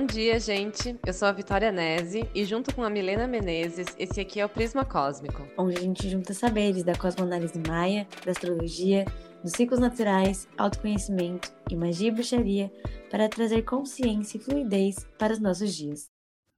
Bom 0.00 0.06
dia, 0.06 0.40
gente. 0.40 0.98
Eu 1.04 1.12
sou 1.12 1.28
a 1.28 1.32
Vitória 1.32 1.70
Nese 1.70 2.26
e 2.34 2.42
junto 2.46 2.74
com 2.74 2.82
a 2.82 2.88
Milena 2.88 3.26
Menezes, 3.26 3.88
esse 3.98 4.18
aqui 4.18 4.40
é 4.40 4.46
o 4.46 4.48
Prisma 4.48 4.82
Cósmico. 4.82 5.46
Onde 5.58 5.76
a 5.76 5.80
gente 5.80 6.08
junta 6.08 6.32
saberes 6.32 6.82
da 6.82 6.96
cosmoanálise 6.96 7.60
maia, 7.68 8.08
da 8.24 8.32
astrologia, 8.32 9.04
dos 9.44 9.52
ciclos 9.52 9.78
naturais, 9.78 10.48
autoconhecimento 10.56 11.52
e 11.70 11.76
magia 11.76 12.08
e 12.08 12.10
bruxaria 12.10 12.72
para 13.10 13.28
trazer 13.28 13.60
consciência 13.60 14.38
e 14.38 14.40
fluidez 14.40 15.06
para 15.18 15.34
os 15.34 15.38
nossos 15.38 15.74
dias. 15.74 16.08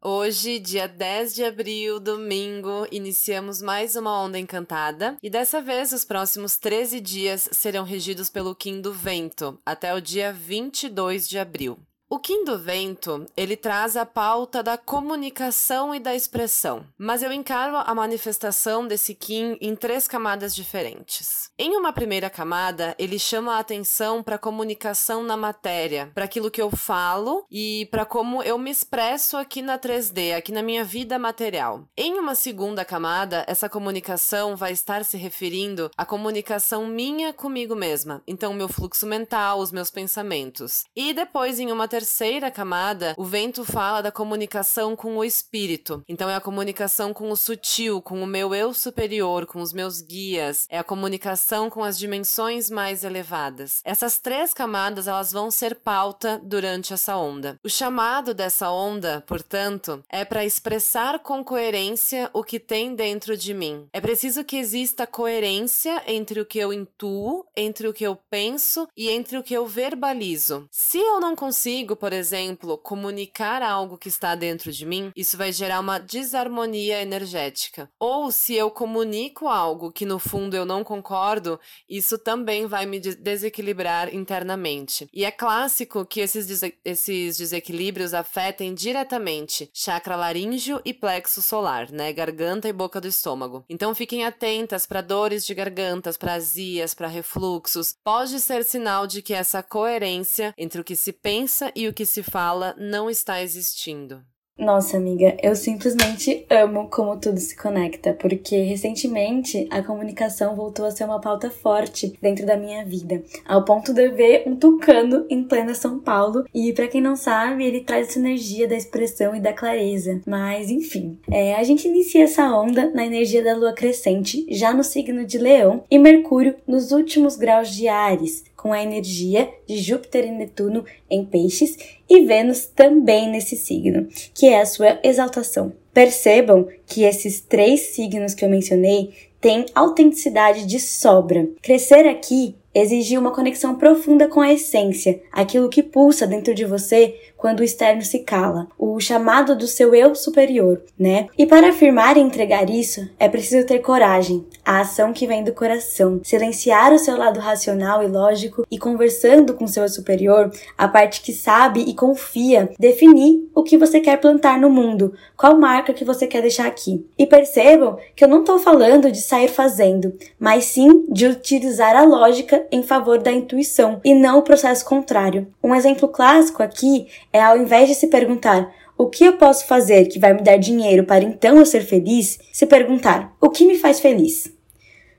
Hoje, 0.00 0.60
dia 0.60 0.86
10 0.86 1.34
de 1.34 1.42
abril, 1.42 1.98
domingo, 1.98 2.86
iniciamos 2.92 3.60
mais 3.60 3.96
uma 3.96 4.22
onda 4.22 4.38
encantada 4.38 5.16
e 5.20 5.28
dessa 5.28 5.60
vez 5.60 5.92
os 5.92 6.04
próximos 6.04 6.56
13 6.56 7.00
dias 7.00 7.48
serão 7.50 7.82
regidos 7.82 8.30
pelo 8.30 8.54
Kim 8.54 8.80
do 8.80 8.92
Vento 8.92 9.60
até 9.66 9.92
o 9.92 10.00
dia 10.00 10.32
22 10.32 11.28
de 11.28 11.40
abril. 11.40 11.76
O 12.12 12.18
Kim 12.18 12.44
do 12.44 12.58
Vento, 12.58 13.26
ele 13.34 13.56
traz 13.56 13.96
a 13.96 14.04
pauta 14.04 14.62
da 14.62 14.76
comunicação 14.76 15.94
e 15.94 15.98
da 15.98 16.14
expressão, 16.14 16.84
mas 16.98 17.22
eu 17.22 17.32
encaro 17.32 17.74
a 17.78 17.94
manifestação 17.94 18.86
desse 18.86 19.14
Kim 19.14 19.56
em 19.62 19.74
três 19.74 20.06
camadas 20.06 20.54
diferentes. 20.54 21.50
Em 21.58 21.74
uma 21.74 21.90
primeira 21.90 22.28
camada, 22.28 22.94
ele 22.98 23.18
chama 23.18 23.54
a 23.54 23.60
atenção 23.60 24.22
para 24.22 24.34
a 24.34 24.38
comunicação 24.38 25.22
na 25.22 25.38
matéria, 25.38 26.10
para 26.14 26.26
aquilo 26.26 26.50
que 26.50 26.60
eu 26.60 26.70
falo 26.70 27.46
e 27.50 27.88
para 27.90 28.04
como 28.04 28.42
eu 28.42 28.58
me 28.58 28.70
expresso 28.70 29.38
aqui 29.38 29.62
na 29.62 29.78
3D, 29.78 30.36
aqui 30.36 30.52
na 30.52 30.62
minha 30.62 30.84
vida 30.84 31.18
material. 31.18 31.88
Em 31.96 32.18
uma 32.18 32.34
segunda 32.34 32.84
camada, 32.84 33.42
essa 33.48 33.70
comunicação 33.70 34.54
vai 34.54 34.72
estar 34.72 35.02
se 35.02 35.16
referindo 35.16 35.90
à 35.96 36.04
comunicação 36.04 36.86
minha 36.86 37.32
comigo 37.32 37.74
mesma, 37.74 38.22
então 38.26 38.52
meu 38.52 38.68
fluxo 38.68 39.06
mental, 39.06 39.60
os 39.60 39.72
meus 39.72 39.90
pensamentos. 39.90 40.84
E 40.94 41.14
depois, 41.14 41.58
em 41.58 41.72
uma 41.72 41.88
terceira 41.88 42.01
terceira 42.02 42.50
camada, 42.50 43.14
o 43.16 43.24
vento 43.24 43.64
fala 43.64 44.02
da 44.02 44.10
comunicação 44.10 44.96
com 44.96 45.18
o 45.18 45.24
espírito. 45.24 46.02
Então 46.08 46.28
é 46.28 46.34
a 46.34 46.40
comunicação 46.40 47.14
com 47.14 47.30
o 47.30 47.36
sutil, 47.36 48.02
com 48.02 48.20
o 48.20 48.26
meu 48.26 48.52
eu 48.52 48.74
superior, 48.74 49.46
com 49.46 49.60
os 49.60 49.72
meus 49.72 50.00
guias, 50.00 50.66
é 50.68 50.76
a 50.80 50.82
comunicação 50.82 51.70
com 51.70 51.84
as 51.84 51.96
dimensões 51.96 52.68
mais 52.68 53.04
elevadas. 53.04 53.80
Essas 53.84 54.18
três 54.18 54.52
camadas 54.52 55.06
elas 55.06 55.30
vão 55.30 55.48
ser 55.48 55.76
pauta 55.76 56.40
durante 56.42 56.92
essa 56.92 57.16
onda. 57.16 57.56
O 57.62 57.68
chamado 57.68 58.34
dessa 58.34 58.68
onda, 58.68 59.22
portanto, 59.24 60.02
é 60.08 60.24
para 60.24 60.44
expressar 60.44 61.20
com 61.20 61.44
coerência 61.44 62.28
o 62.32 62.42
que 62.42 62.58
tem 62.58 62.96
dentro 62.96 63.36
de 63.36 63.54
mim. 63.54 63.86
É 63.92 64.00
preciso 64.00 64.42
que 64.42 64.56
exista 64.56 65.06
coerência 65.06 66.02
entre 66.08 66.40
o 66.40 66.46
que 66.46 66.58
eu 66.58 66.72
intuo, 66.72 67.46
entre 67.56 67.86
o 67.86 67.92
que 67.92 68.04
eu 68.04 68.16
penso 68.28 68.88
e 68.96 69.08
entre 69.08 69.38
o 69.38 69.42
que 69.42 69.54
eu 69.54 69.68
verbalizo. 69.68 70.66
Se 70.68 70.98
eu 70.98 71.20
não 71.20 71.36
consigo 71.36 71.91
consigo, 71.92 71.96
por 71.96 72.12
exemplo, 72.12 72.78
comunicar 72.78 73.62
algo 73.62 73.98
que 73.98 74.08
está 74.08 74.34
dentro 74.34 74.72
de 74.72 74.84
mim, 74.84 75.12
isso 75.14 75.36
vai 75.36 75.52
gerar 75.52 75.80
uma 75.80 75.98
desarmonia 75.98 77.00
energética. 77.00 77.90
Ou 77.98 78.30
se 78.30 78.54
eu 78.54 78.70
comunico 78.70 79.48
algo 79.48 79.92
que 79.92 80.06
no 80.06 80.18
fundo 80.18 80.56
eu 80.56 80.64
não 80.64 80.82
concordo, 80.82 81.58
isso 81.88 82.18
também 82.18 82.66
vai 82.66 82.86
me 82.86 82.98
desequilibrar 82.98 84.14
internamente. 84.14 85.08
E 85.12 85.24
é 85.24 85.30
clássico 85.30 86.04
que 86.04 86.20
esses, 86.20 86.46
des 86.46 86.72
esses 86.84 87.36
desequilíbrios 87.36 88.14
afetem 88.14 88.74
diretamente 88.74 89.70
chakra 89.72 90.16
laríngeo 90.16 90.80
e 90.84 90.94
plexo 90.94 91.42
solar, 91.42 91.90
né? 91.90 92.12
Garganta 92.12 92.68
e 92.68 92.72
boca 92.72 93.00
do 93.00 93.08
estômago. 93.08 93.64
Então 93.68 93.94
fiquem 93.94 94.24
atentas 94.24 94.86
para 94.86 95.00
dores 95.00 95.44
de 95.44 95.54
gargantas, 95.54 96.16
para 96.16 96.34
azias, 96.34 96.94
para 96.94 97.08
refluxos. 97.08 97.96
Pode 98.02 98.38
ser 98.40 98.64
sinal 98.64 99.06
de 99.06 99.22
que 99.22 99.34
essa 99.34 99.62
coerência 99.62 100.54
entre 100.56 100.80
o 100.80 100.84
que 100.84 100.96
se 100.96 101.12
pensa 101.12 101.72
e 101.74 101.81
o 101.88 101.92
que 101.92 102.06
se 102.06 102.22
fala 102.22 102.74
não 102.78 103.10
está 103.10 103.42
existindo. 103.42 104.22
Nossa, 104.58 104.98
amiga, 104.98 105.34
eu 105.42 105.56
simplesmente 105.56 106.46
amo 106.48 106.86
como 106.88 107.18
tudo 107.18 107.38
se 107.40 107.56
conecta, 107.56 108.12
porque 108.12 108.62
recentemente 108.62 109.66
a 109.70 109.82
comunicação 109.82 110.54
voltou 110.54 110.84
a 110.84 110.90
ser 110.90 111.04
uma 111.04 111.20
pauta 111.20 111.50
forte 111.50 112.12
dentro 112.20 112.44
da 112.44 112.56
minha 112.56 112.84
vida, 112.84 113.22
ao 113.46 113.64
ponto 113.64 113.94
de 113.94 114.04
eu 114.04 114.14
ver 114.14 114.44
um 114.46 114.54
tucano 114.54 115.26
em 115.30 115.42
plena 115.42 115.74
São 115.74 115.98
Paulo, 115.98 116.44
e 116.54 116.72
para 116.74 116.86
quem 116.86 117.00
não 117.00 117.16
sabe, 117.16 117.64
ele 117.64 117.80
traz 117.80 118.08
essa 118.08 118.18
energia 118.18 118.68
da 118.68 118.76
expressão 118.76 119.34
e 119.34 119.40
da 119.40 119.54
clareza. 119.54 120.20
Mas 120.26 120.70
enfim, 120.70 121.18
é, 121.30 121.54
a 121.54 121.64
gente 121.64 121.88
inicia 121.88 122.24
essa 122.24 122.44
onda 122.54 122.90
na 122.90 123.06
energia 123.06 123.42
da 123.42 123.56
lua 123.56 123.72
crescente, 123.72 124.46
já 124.50 124.72
no 124.72 124.84
signo 124.84 125.24
de 125.24 125.38
Leão, 125.38 125.82
e 125.90 125.98
Mercúrio 125.98 126.54
nos 126.66 126.92
últimos 126.92 127.36
graus 127.36 127.70
de 127.70 127.88
Ares, 127.88 128.44
com 128.62 128.72
a 128.72 128.80
energia 128.80 129.52
de 129.66 129.76
Júpiter 129.78 130.24
e 130.24 130.30
Netuno 130.30 130.84
em 131.10 131.24
Peixes 131.24 131.76
e 132.08 132.24
Vênus 132.24 132.66
também 132.66 133.28
nesse 133.28 133.56
signo, 133.56 134.06
que 134.32 134.46
é 134.46 134.60
a 134.60 134.66
sua 134.66 135.00
exaltação. 135.02 135.72
Percebam 135.92 136.68
que 136.86 137.02
esses 137.02 137.40
três 137.40 137.80
signos 137.80 138.34
que 138.34 138.44
eu 138.44 138.48
mencionei 138.48 139.12
têm 139.40 139.66
autenticidade 139.74 140.64
de 140.64 140.78
sobra. 140.78 141.48
Crescer 141.60 142.06
aqui 142.06 142.54
exige 142.74 143.18
uma 143.18 143.30
conexão 143.30 143.74
profunda 143.74 144.28
com 144.28 144.40
a 144.40 144.52
essência, 144.52 145.20
aquilo 145.32 145.68
que 145.68 145.82
pulsa 145.82 146.26
dentro 146.26 146.54
de 146.54 146.64
você 146.64 147.14
quando 147.36 147.58
o 147.58 147.64
externo 147.64 148.02
se 148.02 148.20
cala, 148.20 148.68
o 148.78 149.00
chamado 149.00 149.56
do 149.56 149.66
seu 149.66 149.94
eu 149.96 150.14
superior, 150.14 150.80
né? 150.96 151.26
E 151.36 151.44
para 151.44 151.70
afirmar 151.70 152.16
e 152.16 152.20
entregar 152.20 152.70
isso, 152.70 153.08
é 153.18 153.28
preciso 153.28 153.66
ter 153.66 153.80
coragem, 153.80 154.46
a 154.64 154.80
ação 154.80 155.12
que 155.12 155.26
vem 155.26 155.42
do 155.42 155.52
coração, 155.52 156.20
silenciar 156.22 156.92
o 156.92 156.98
seu 157.00 157.16
lado 157.16 157.40
racional 157.40 158.00
e 158.00 158.06
lógico 158.06 158.64
e 158.70 158.78
conversando 158.78 159.54
com 159.54 159.66
seu 159.66 159.82
eu 159.82 159.88
superior, 159.88 160.52
a 160.78 160.86
parte 160.86 161.20
que 161.20 161.32
sabe 161.32 161.80
e 161.80 161.94
confia, 161.94 162.70
definir 162.78 163.50
o 163.52 163.64
que 163.64 163.76
você 163.76 163.98
quer 163.98 164.20
plantar 164.20 164.56
no 164.58 164.70
mundo, 164.70 165.12
qual 165.36 165.58
marca 165.58 165.92
que 165.92 166.04
você 166.04 166.28
quer 166.28 166.42
deixar 166.42 166.68
aqui. 166.68 167.04
E 167.18 167.26
percebam 167.26 167.98
que 168.14 168.22
eu 168.22 168.28
não 168.28 168.40
estou 168.40 168.60
falando 168.60 169.10
de 169.10 169.20
sair 169.20 169.48
fazendo, 169.48 170.16
mas 170.38 170.66
sim 170.66 171.04
de 171.08 171.26
utilizar 171.26 171.96
a 171.96 172.04
lógica 172.04 172.61
em 172.70 172.82
favor 172.82 173.18
da 173.18 173.32
intuição 173.32 174.00
e 174.04 174.14
não 174.14 174.38
o 174.38 174.42
processo 174.42 174.84
contrário. 174.84 175.48
Um 175.62 175.74
exemplo 175.74 176.08
clássico 176.08 176.62
aqui 176.62 177.06
é 177.32 177.40
ao 177.40 177.56
invés 177.56 177.88
de 177.88 177.94
se 177.94 178.06
perguntar 178.06 178.72
o 178.96 179.08
que 179.08 179.24
eu 179.24 179.36
posso 179.36 179.66
fazer 179.66 180.06
que 180.06 180.18
vai 180.18 180.32
me 180.32 180.42
dar 180.42 180.56
dinheiro 180.56 181.04
para 181.04 181.24
então 181.24 181.56
eu 181.56 181.66
ser 181.66 181.80
feliz, 181.80 182.38
se 182.52 182.66
perguntar 182.66 183.34
o 183.40 183.50
que 183.50 183.66
me 183.66 183.78
faz 183.78 184.00
feliz. 184.00 184.52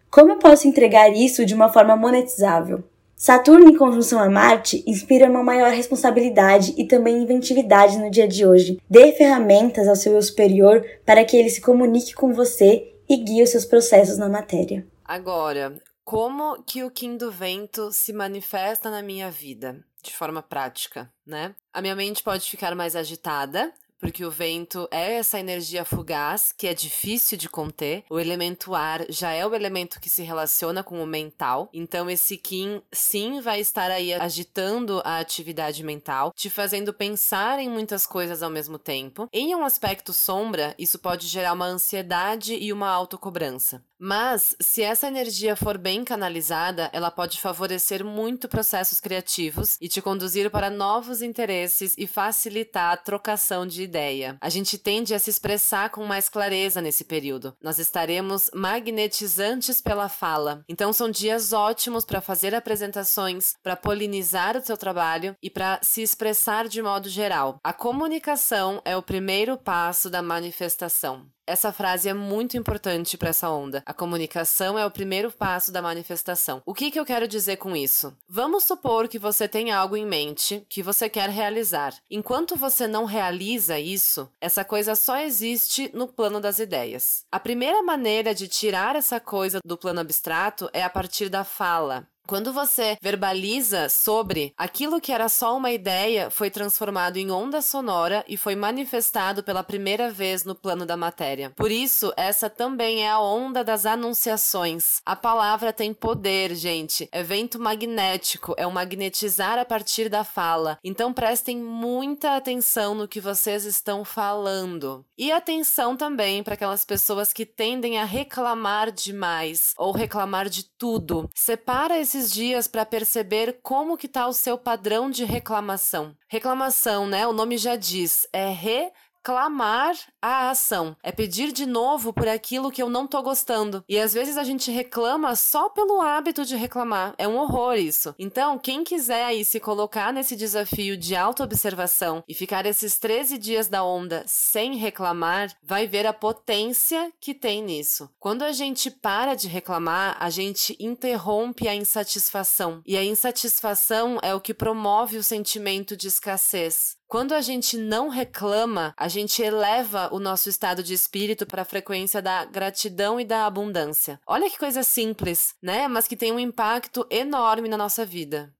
Como 0.09 0.31
eu 0.31 0.37
posso 0.37 0.67
entregar 0.67 1.09
isso 1.09 1.45
de 1.45 1.55
uma 1.55 1.69
forma 1.69 1.95
monetizável? 1.95 2.83
Saturno 3.15 3.69
em 3.69 3.77
conjunção 3.77 4.19
a 4.19 4.29
Marte 4.29 4.83
inspira 4.85 5.29
uma 5.29 5.41
maior 5.41 5.71
responsabilidade 5.71 6.73
e 6.77 6.85
também 6.85 7.21
inventividade 7.21 7.97
no 7.97 8.11
dia 8.11 8.27
de 8.27 8.45
hoje. 8.45 8.79
Dê 8.89 9.11
ferramentas 9.13 9.87
ao 9.87 9.95
seu 9.95 10.13
eu 10.13 10.21
superior 10.21 10.85
para 11.05 11.23
que 11.23 11.37
ele 11.37 11.49
se 11.49 11.61
comunique 11.61 12.13
com 12.13 12.33
você 12.33 12.93
e 13.09 13.17
guie 13.17 13.41
os 13.41 13.49
seus 13.49 13.65
processos 13.65 14.17
na 14.17 14.27
matéria. 14.27 14.85
Agora, 15.05 15.73
como 16.03 16.63
que 16.63 16.83
o 16.83 16.91
Kim 16.91 17.17
do 17.17 17.31
Vento 17.31 17.91
se 17.91 18.13
manifesta 18.13 18.89
na 18.89 19.01
minha 19.01 19.31
vida? 19.31 19.83
de 20.03 20.13
forma 20.13 20.43
prática, 20.43 21.11
né? 21.25 21.55
A 21.71 21.81
minha 21.81 21.95
mente 21.95 22.21
pode 22.21 22.47
ficar 22.49 22.75
mais 22.75 22.95
agitada, 22.95 23.73
porque 24.03 24.25
o 24.25 24.29
vento 24.29 24.85
é 24.91 25.13
essa 25.13 25.39
energia 25.39 25.85
fugaz 25.85 26.51
que 26.51 26.67
é 26.67 26.73
difícil 26.73 27.37
de 27.37 27.47
conter. 27.47 28.03
O 28.09 28.19
elemento 28.19 28.75
ar 28.75 29.05
já 29.07 29.31
é 29.31 29.47
o 29.47 29.55
elemento 29.55 29.97
que 29.97 30.09
se 30.09 30.23
relaciona 30.23 30.83
com 30.83 31.01
o 31.01 31.07
mental. 31.07 31.69
Então 31.73 32.09
esse 32.09 32.35
Kim 32.35 32.81
sim 32.91 33.39
vai 33.39 33.61
estar 33.61 33.89
aí 33.89 34.13
agitando 34.13 35.01
a 35.05 35.19
atividade 35.19 35.81
mental, 35.85 36.33
te 36.35 36.49
fazendo 36.49 36.93
pensar 36.93 37.59
em 37.59 37.69
muitas 37.69 38.05
coisas 38.05 38.43
ao 38.43 38.49
mesmo 38.49 38.77
tempo. 38.77 39.29
Em 39.31 39.55
um 39.55 39.63
aspecto 39.63 40.11
sombra, 40.11 40.75
isso 40.77 40.99
pode 40.99 41.25
gerar 41.25 41.53
uma 41.53 41.67
ansiedade 41.67 42.55
e 42.55 42.73
uma 42.73 42.89
autocobrança. 42.89 43.81
Mas, 44.05 44.53
se 44.59 44.81
essa 44.81 45.07
energia 45.07 45.55
for 45.55 45.77
bem 45.77 46.03
canalizada, 46.03 46.89
ela 46.91 47.09
pode 47.09 47.39
favorecer 47.39 48.03
muito 48.03 48.49
processos 48.49 48.99
criativos 48.99 49.77
e 49.79 49.87
te 49.87 50.01
conduzir 50.01 50.51
para 50.51 50.69
novos 50.69 51.21
interesses 51.21 51.95
e 51.97 52.05
facilitar 52.05 52.91
a 52.91 52.97
trocação 52.97 53.65
de 53.65 53.81
ideia. 53.93 54.37
A 54.41 54.49
gente 54.49 54.77
tende 54.79 55.13
a 55.13 55.19
se 55.19 55.29
expressar 55.29 55.91
com 55.91 56.03
mais 56.03 56.27
clareza 56.27 56.81
nesse 56.81 57.03
período. 57.03 57.55
Nós 57.61 57.77
estaremos 57.77 58.49
magnetizantes 58.53 59.79
pela 59.79 60.09
fala. 60.09 60.63
Então, 60.67 60.91
são 60.91 61.11
dias 61.11 61.53
ótimos 61.53 62.03
para 62.03 62.19
fazer 62.19 62.55
apresentações, 62.55 63.53
para 63.61 63.75
polinizar 63.75 64.57
o 64.57 64.65
seu 64.65 64.75
trabalho 64.75 65.35
e 65.43 65.49
para 65.49 65.79
se 65.83 66.01
expressar 66.01 66.67
de 66.67 66.81
modo 66.81 67.07
geral. 67.07 67.59
A 67.63 67.71
comunicação 67.71 68.81
é 68.83 68.97
o 68.97 69.03
primeiro 69.03 69.57
passo 69.57 70.09
da 70.09 70.23
manifestação. 70.23 71.27
Essa 71.45 71.73
frase 71.73 72.07
é 72.07 72.13
muito 72.13 72.55
importante 72.55 73.17
para 73.17 73.29
essa 73.29 73.49
onda. 73.49 73.83
A 73.85 73.93
comunicação 73.93 74.79
é 74.79 74.85
o 74.85 74.91
primeiro 74.91 75.29
passo 75.29 75.73
da 75.73 75.81
manifestação. 75.81 76.61
O 76.65 76.73
que, 76.73 76.89
que 76.89 76.97
eu 76.97 77.05
quero 77.05 77.27
dizer 77.27 77.57
com 77.57 77.75
isso? 77.75 78.15
Vamos 78.29 78.63
supor 78.63 79.09
que 79.09 79.19
você 79.19 79.45
tem 79.45 79.69
algo 79.69 79.97
em 79.97 80.05
mente 80.05 80.65
que 80.69 80.81
você 80.81 81.09
quer 81.09 81.29
realizar. 81.29 81.93
Enquanto 82.09 82.55
você 82.55 82.87
não 82.87 83.03
realiza 83.03 83.77
isso, 83.77 84.29
essa 84.39 84.63
coisa 84.63 84.95
só 84.95 85.17
existe 85.17 85.91
no 85.93 86.07
plano 86.07 86.39
das 86.39 86.59
ideias. 86.59 87.25
A 87.29 87.39
primeira 87.39 87.83
maneira 87.83 88.33
de 88.33 88.47
tirar 88.47 88.95
essa 88.95 89.19
coisa 89.19 89.59
do 89.65 89.77
plano 89.77 89.99
abstrato 89.99 90.69
é 90.71 90.81
a 90.81 90.89
partir 90.89 91.27
da 91.27 91.43
fala. 91.43 92.07
Quando 92.25 92.53
você 92.53 92.97
verbaliza 93.01 93.89
sobre 93.89 94.53
aquilo 94.57 95.01
que 95.01 95.11
era 95.11 95.27
só 95.27 95.57
uma 95.57 95.71
ideia, 95.71 96.29
foi 96.29 96.49
transformado 96.49 97.17
em 97.17 97.29
onda 97.29 97.61
sonora 97.61 98.23
e 98.29 98.37
foi 98.37 98.55
manifestado 98.55 99.43
pela 99.43 99.61
primeira 99.61 100.09
vez 100.09 100.45
no 100.45 100.55
plano 100.55 100.85
da 100.85 100.95
matéria. 100.95 101.51
Por 101.55 101.69
isso, 101.69 102.13
essa 102.15 102.49
também 102.49 103.03
é 103.03 103.09
a 103.09 103.19
onda 103.19 103.61
das 103.61 103.85
anunciações. 103.85 105.01
A 105.05 105.17
palavra 105.17 105.73
tem 105.73 105.93
poder, 105.93 106.55
gente. 106.55 107.09
É 107.11 107.21
vento 107.21 107.59
magnético, 107.59 108.55
é 108.57 108.65
o 108.65 108.71
magnetizar 108.71 109.59
a 109.59 109.65
partir 109.65 110.07
da 110.07 110.23
fala. 110.23 110.79
Então 110.81 111.11
prestem 111.11 111.57
muita 111.57 112.37
atenção 112.37 112.95
no 112.95 113.07
que 113.07 113.19
vocês 113.19 113.65
estão 113.65 114.05
falando. 114.05 115.05
E 115.17 115.29
atenção 115.29 115.97
também 115.97 116.41
para 116.41 116.53
aquelas 116.53 116.85
pessoas 116.85 117.33
que 117.33 117.45
tendem 117.45 117.99
a 117.99 118.05
reclamar 118.05 118.93
demais 118.93 119.73
ou 119.77 119.91
reclamar 119.91 120.47
de 120.47 120.63
tudo. 120.77 121.29
Separa 121.35 121.99
esse 121.99 122.12
esses 122.13 122.31
dias 122.31 122.67
para 122.67 122.85
perceber 122.85 123.59
como 123.63 123.97
que 123.97 124.07
tá 124.07 124.27
o 124.27 124.33
seu 124.33 124.55
padrão 124.55 125.09
de 125.09 125.25
reclamação. 125.25 126.15
Reclamação, 126.27 127.07
né? 127.07 127.25
O 127.25 127.33
nome 127.33 127.57
já 127.57 127.75
diz, 127.75 128.27
é 128.31 128.51
re 128.51 128.91
clamar 129.23 129.95
a 130.21 130.49
ação, 130.49 130.95
é 131.01 131.11
pedir 131.11 131.51
de 131.51 131.65
novo 131.65 132.11
por 132.11 132.27
aquilo 132.27 132.71
que 132.71 132.83
eu 132.83 132.89
não 132.89 133.07
tô 133.07 133.21
gostando. 133.21 133.83
E 133.87 133.97
às 133.97 134.13
vezes 134.13 134.37
a 134.37 134.43
gente 134.43 134.69
reclama 134.69 135.35
só 135.35 135.69
pelo 135.69 136.01
hábito 136.01 136.45
de 136.45 136.55
reclamar. 136.55 137.13
É 137.17 137.27
um 137.27 137.37
horror 137.37 137.75
isso. 137.75 138.13
Então, 138.19 138.59
quem 138.59 138.83
quiser 138.83 139.25
aí 139.25 139.45
se 139.45 139.59
colocar 139.59 140.11
nesse 140.11 140.35
desafio 140.35 140.97
de 140.97 141.15
autoobservação 141.15 142.23
e 142.27 142.33
ficar 142.33 142.65
esses 142.65 142.97
13 142.99 143.37
dias 143.37 143.67
da 143.67 143.83
onda 143.83 144.23
sem 144.27 144.75
reclamar, 144.75 145.55
vai 145.63 145.87
ver 145.87 146.05
a 146.05 146.13
potência 146.13 147.11
que 147.19 147.33
tem 147.33 147.63
nisso. 147.63 148.09
Quando 148.19 148.43
a 148.43 148.51
gente 148.51 148.91
para 148.91 149.35
de 149.35 149.47
reclamar, 149.47 150.17
a 150.19 150.29
gente 150.29 150.75
interrompe 150.79 151.67
a 151.67 151.75
insatisfação. 151.75 152.81
E 152.85 152.97
a 152.97 153.03
insatisfação 153.03 154.19
é 154.21 154.35
o 154.35 154.41
que 154.41 154.53
promove 154.53 155.17
o 155.17 155.23
sentimento 155.23 155.95
de 155.95 156.07
escassez. 156.07 156.97
Quando 157.13 157.33
a 157.33 157.41
gente 157.41 157.77
não 157.77 158.09
reclama, 158.09 158.91
a 158.97 159.07
gente 159.07 159.39
eleva 159.39 160.09
o 160.11 160.17
nosso 160.17 160.49
estado 160.49 160.81
de 160.81 160.95
espírito 160.95 161.45
para 161.45 161.61
a 161.61 161.65
frequência 161.65 162.23
da 162.23 162.43
gratidão 162.43 163.19
e 163.19 163.23
da 163.23 163.45
abundância. 163.45 164.19
Olha 164.25 164.49
que 164.49 164.57
coisa 164.57 164.81
simples, 164.81 165.53
né? 165.61 165.87
Mas 165.87 166.07
que 166.07 166.17
tem 166.17 166.31
um 166.31 166.39
impacto 166.39 167.05
enorme 167.11 167.69
na 167.69 167.77
nossa 167.77 168.03
vida. 168.03 168.51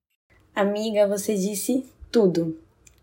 Amiga, 0.53 1.07
você 1.07 1.33
disse 1.33 1.83
tudo. 2.11 2.55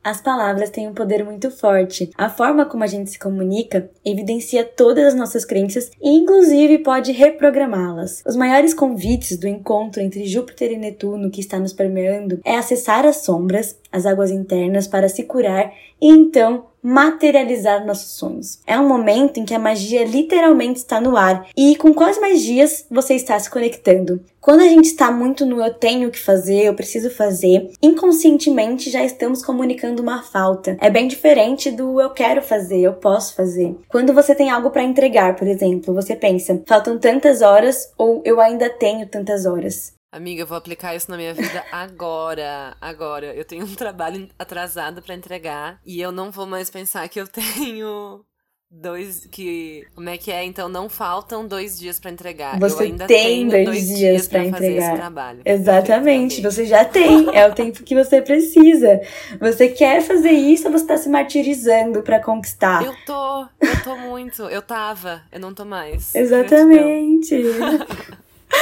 As 0.03 0.21
palavras 0.21 0.71
têm 0.71 0.89
um 0.89 0.95
poder 0.95 1.23
muito 1.25 1.51
forte. 1.51 2.11
A 2.17 2.31
forma 2.31 2.65
como 2.65 2.83
a 2.83 2.87
gente 2.87 3.11
se 3.11 3.19
comunica 3.19 3.91
evidencia 4.05 4.65
todas 4.65 5.09
as 5.09 5.15
nossas 5.15 5.45
crenças 5.45 5.91
e, 6.01 6.09
inclusive, 6.09 6.79
pode 6.79 7.13
reprogramá-las. 7.13 8.23
Os 8.27 8.35
maiores 8.35 8.73
convites 8.73 9.37
do 9.37 9.47
encontro 9.47 10.01
entre 10.01 10.27
Júpiter 10.27 10.73
e 10.73 10.79
Netuno 10.79 11.31
que 11.31 11.41
está 11.41 11.59
nos 11.59 11.75
permeando 11.75 12.41
é 12.45 12.57
acessar 12.57 13.05
as 13.05 13.19
sombras, 13.19 13.79
as 13.93 14.07
águas 14.07 14.31
internas, 14.31 14.89
para 14.89 15.09
se 15.09 15.25
curar 15.25 15.71
e 16.01 16.09
então 16.09 16.70
materializar 16.83 17.87
nossos 17.87 18.13
sonhos. 18.13 18.61
É 18.67 18.79
um 18.79 18.89
momento 18.89 19.39
em 19.39 19.45
que 19.45 19.55
a 19.55 19.59
magia 19.59 20.05
literalmente 20.05 20.79
está 20.79 21.01
no 21.01 21.17
ar 21.17 21.49
e 21.57 21.77
com 21.77 21.93
quais 21.93 22.21
magias 22.21 22.87
você 22.91 23.15
está 23.15 23.39
se 23.39 23.51
conectando. 23.51 24.21
Quando 24.41 24.61
a 24.61 24.69
gente 24.69 24.87
está 24.87 25.11
muito 25.11 25.45
no 25.45 25.63
eu 25.63 25.75
tenho 25.75 26.11
que 26.11 26.19
fazer, 26.19 26.65
eu 26.65 26.75
preciso 26.75 27.11
fazer, 27.11 27.71
inconscientemente 27.83 28.91
já 28.91 29.05
estamos 29.05 29.45
comunicando 29.45 30.03
uma 30.03 30.23
falta. 30.23 30.79
É 30.81 30.89
bem 30.89 31.07
diferente 31.07 31.71
do 31.71 32.01
eu 32.01 32.11
quero 32.11 32.41
fazer, 32.41 32.81
eu 32.81 32.95
posso 32.95 33.35
fazer. 33.35 33.77
Quando 33.89 34.15
você 34.15 34.35
tem 34.35 34.51
algo 34.51 34.71
para 34.71 34.83
entregar, 34.83 35.37
por 35.37 35.47
exemplo, 35.47 35.95
você 35.95 36.17
pensa, 36.17 36.63
faltam 36.67 36.99
tantas 36.99 37.43
horas 37.43 37.93
ou 37.99 38.23
eu 38.25 38.41
ainda 38.41 38.71
tenho 38.71 39.07
tantas 39.07 39.45
horas. 39.45 40.00
Amiga, 40.13 40.43
eu 40.43 40.47
vou 40.47 40.59
aplicar 40.59 40.97
isso 40.97 41.09
na 41.09 41.17
minha 41.17 41.33
vida 41.33 41.65
agora. 41.71 42.77
Agora. 42.81 43.33
Eu 43.35 43.45
tenho 43.45 43.65
um 43.65 43.75
trabalho 43.75 44.29
atrasado 44.37 45.01
para 45.01 45.15
entregar 45.15 45.81
e 45.87 46.01
eu 46.01 46.11
não 46.11 46.33
vou 46.33 46.47
mais 46.47 46.69
pensar 46.69 47.09
que 47.09 47.21
eu 47.21 47.29
tenho 47.29 48.25
dois 48.69 49.27
que 49.27 49.85
como 49.95 50.09
é 50.09 50.19
que 50.19 50.33
é? 50.33 50.45
Então 50.45 50.69
não 50.69 50.89
faltam 50.89 51.47
dois 51.47 51.79
dias 51.79 52.01
para 52.01 52.11
entregar. 52.11 52.59
Você 52.59 52.83
eu 52.83 52.87
ainda 52.87 53.07
tem 53.07 53.47
dois, 53.47 53.65
dois, 53.65 53.99
dias, 53.99 54.27
para 54.27 54.45
entregar 54.45 54.93
esse 54.93 54.97
trabalho. 54.97 55.43
Exatamente 55.45 56.41
você 56.41 56.67
já 56.67 56.85
tem 56.85 57.29
é 57.33 57.47
o 57.47 57.55
tempo 57.55 57.85
que 57.85 57.95
você 57.95 58.21
precisa. 58.21 59.01
Você 59.41 59.69
quer 59.69 60.03
fazer 60.03 60.33
isso 60.33 60.67
ou 60.67 60.73
você 60.73 60.87
tá 60.87 60.97
se 60.97 61.09
martirizando 61.09 62.03
para 62.03 62.21
conquistar? 62.21 62.85
Eu 62.85 62.95
tô 63.07 63.43
eu 63.61 63.83
tô 63.85 63.97
muito 63.97 64.43
eu 64.43 64.63
tava 64.63 65.23
eu 65.31 65.39
não 65.39 65.55
tô 65.55 65.65
mais. 65.65 66.13
Exatamente 66.17 67.43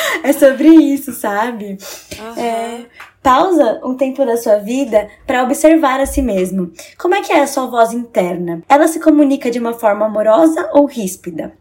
é 0.22 0.32
sobre 0.32 0.68
isso, 0.68 1.12
sabe? 1.12 1.78
Uhum. 2.18 2.42
É, 2.42 2.86
pausa 3.22 3.80
um 3.84 3.94
tempo 3.94 4.24
da 4.24 4.36
sua 4.36 4.56
vida 4.56 5.08
para 5.26 5.42
observar 5.42 6.00
a 6.00 6.06
si 6.06 6.22
mesmo. 6.22 6.72
Como 6.98 7.14
é 7.14 7.22
que 7.22 7.32
é 7.32 7.40
a 7.40 7.46
sua 7.46 7.66
voz 7.66 7.92
interna? 7.92 8.62
Ela 8.68 8.88
se 8.88 9.00
comunica 9.00 9.50
de 9.50 9.58
uma 9.58 9.74
forma 9.74 10.06
amorosa 10.06 10.68
ou 10.72 10.86
ríspida? 10.86 11.52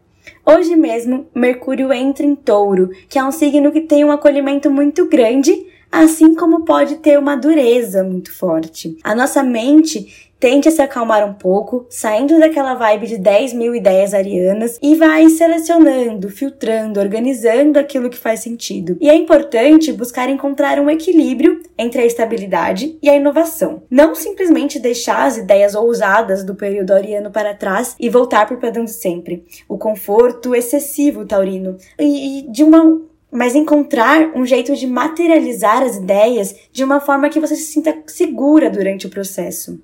Hoje 0.44 0.76
mesmo, 0.76 1.26
Mercúrio 1.34 1.92
entra 1.92 2.24
em 2.24 2.34
Touro, 2.34 2.90
que 3.08 3.18
é 3.18 3.24
um 3.24 3.32
signo 3.32 3.70
que 3.70 3.82
tem 3.82 4.04
um 4.04 4.12
acolhimento 4.12 4.70
muito 4.70 5.06
grande, 5.06 5.66
assim 5.92 6.34
como 6.34 6.64
pode 6.64 6.96
ter 6.96 7.18
uma 7.18 7.36
dureza 7.36 8.02
muito 8.02 8.34
forte. 8.34 8.96
A 9.02 9.14
nossa 9.14 9.42
mente 9.42 10.27
Tente 10.40 10.70
se 10.70 10.80
acalmar 10.80 11.28
um 11.28 11.32
pouco, 11.32 11.84
saindo 11.90 12.38
daquela 12.38 12.74
vibe 12.74 13.08
de 13.08 13.18
10 13.18 13.54
mil 13.54 13.74
ideias 13.74 14.14
arianas 14.14 14.78
e 14.80 14.94
vai 14.94 15.28
selecionando, 15.28 16.28
filtrando, 16.28 17.00
organizando 17.00 17.76
aquilo 17.76 18.08
que 18.08 18.16
faz 18.16 18.40
sentido. 18.40 18.96
E 19.00 19.10
é 19.10 19.14
importante 19.16 19.92
buscar 19.92 20.28
encontrar 20.28 20.78
um 20.78 20.88
equilíbrio 20.88 21.60
entre 21.76 22.02
a 22.02 22.06
estabilidade 22.06 22.96
e 23.02 23.10
a 23.10 23.16
inovação. 23.16 23.82
Não 23.90 24.14
simplesmente 24.14 24.78
deixar 24.78 25.26
as 25.26 25.36
ideias 25.36 25.74
ousadas 25.74 26.44
do 26.44 26.54
período 26.54 26.92
ariano 26.92 27.32
para 27.32 27.54
trás 27.54 27.96
e 27.98 28.08
voltar 28.08 28.46
para 28.46 28.56
o 28.56 28.60
padrão 28.60 28.84
de 28.84 28.92
sempre. 28.92 29.44
O 29.68 29.76
conforto 29.76 30.54
excessivo 30.54 31.26
taurino. 31.26 31.76
E, 31.98 32.38
e 32.38 32.50
de 32.50 32.62
uma 32.62 33.08
mas 33.30 33.54
encontrar 33.54 34.32
um 34.34 34.46
jeito 34.46 34.74
de 34.74 34.86
materializar 34.86 35.82
as 35.82 35.96
ideias 35.96 36.54
de 36.72 36.82
uma 36.82 36.98
forma 36.98 37.28
que 37.28 37.38
você 37.38 37.54
se 37.56 37.72
sinta 37.72 37.94
segura 38.06 38.70
durante 38.70 39.06
o 39.06 39.10
processo. 39.10 39.78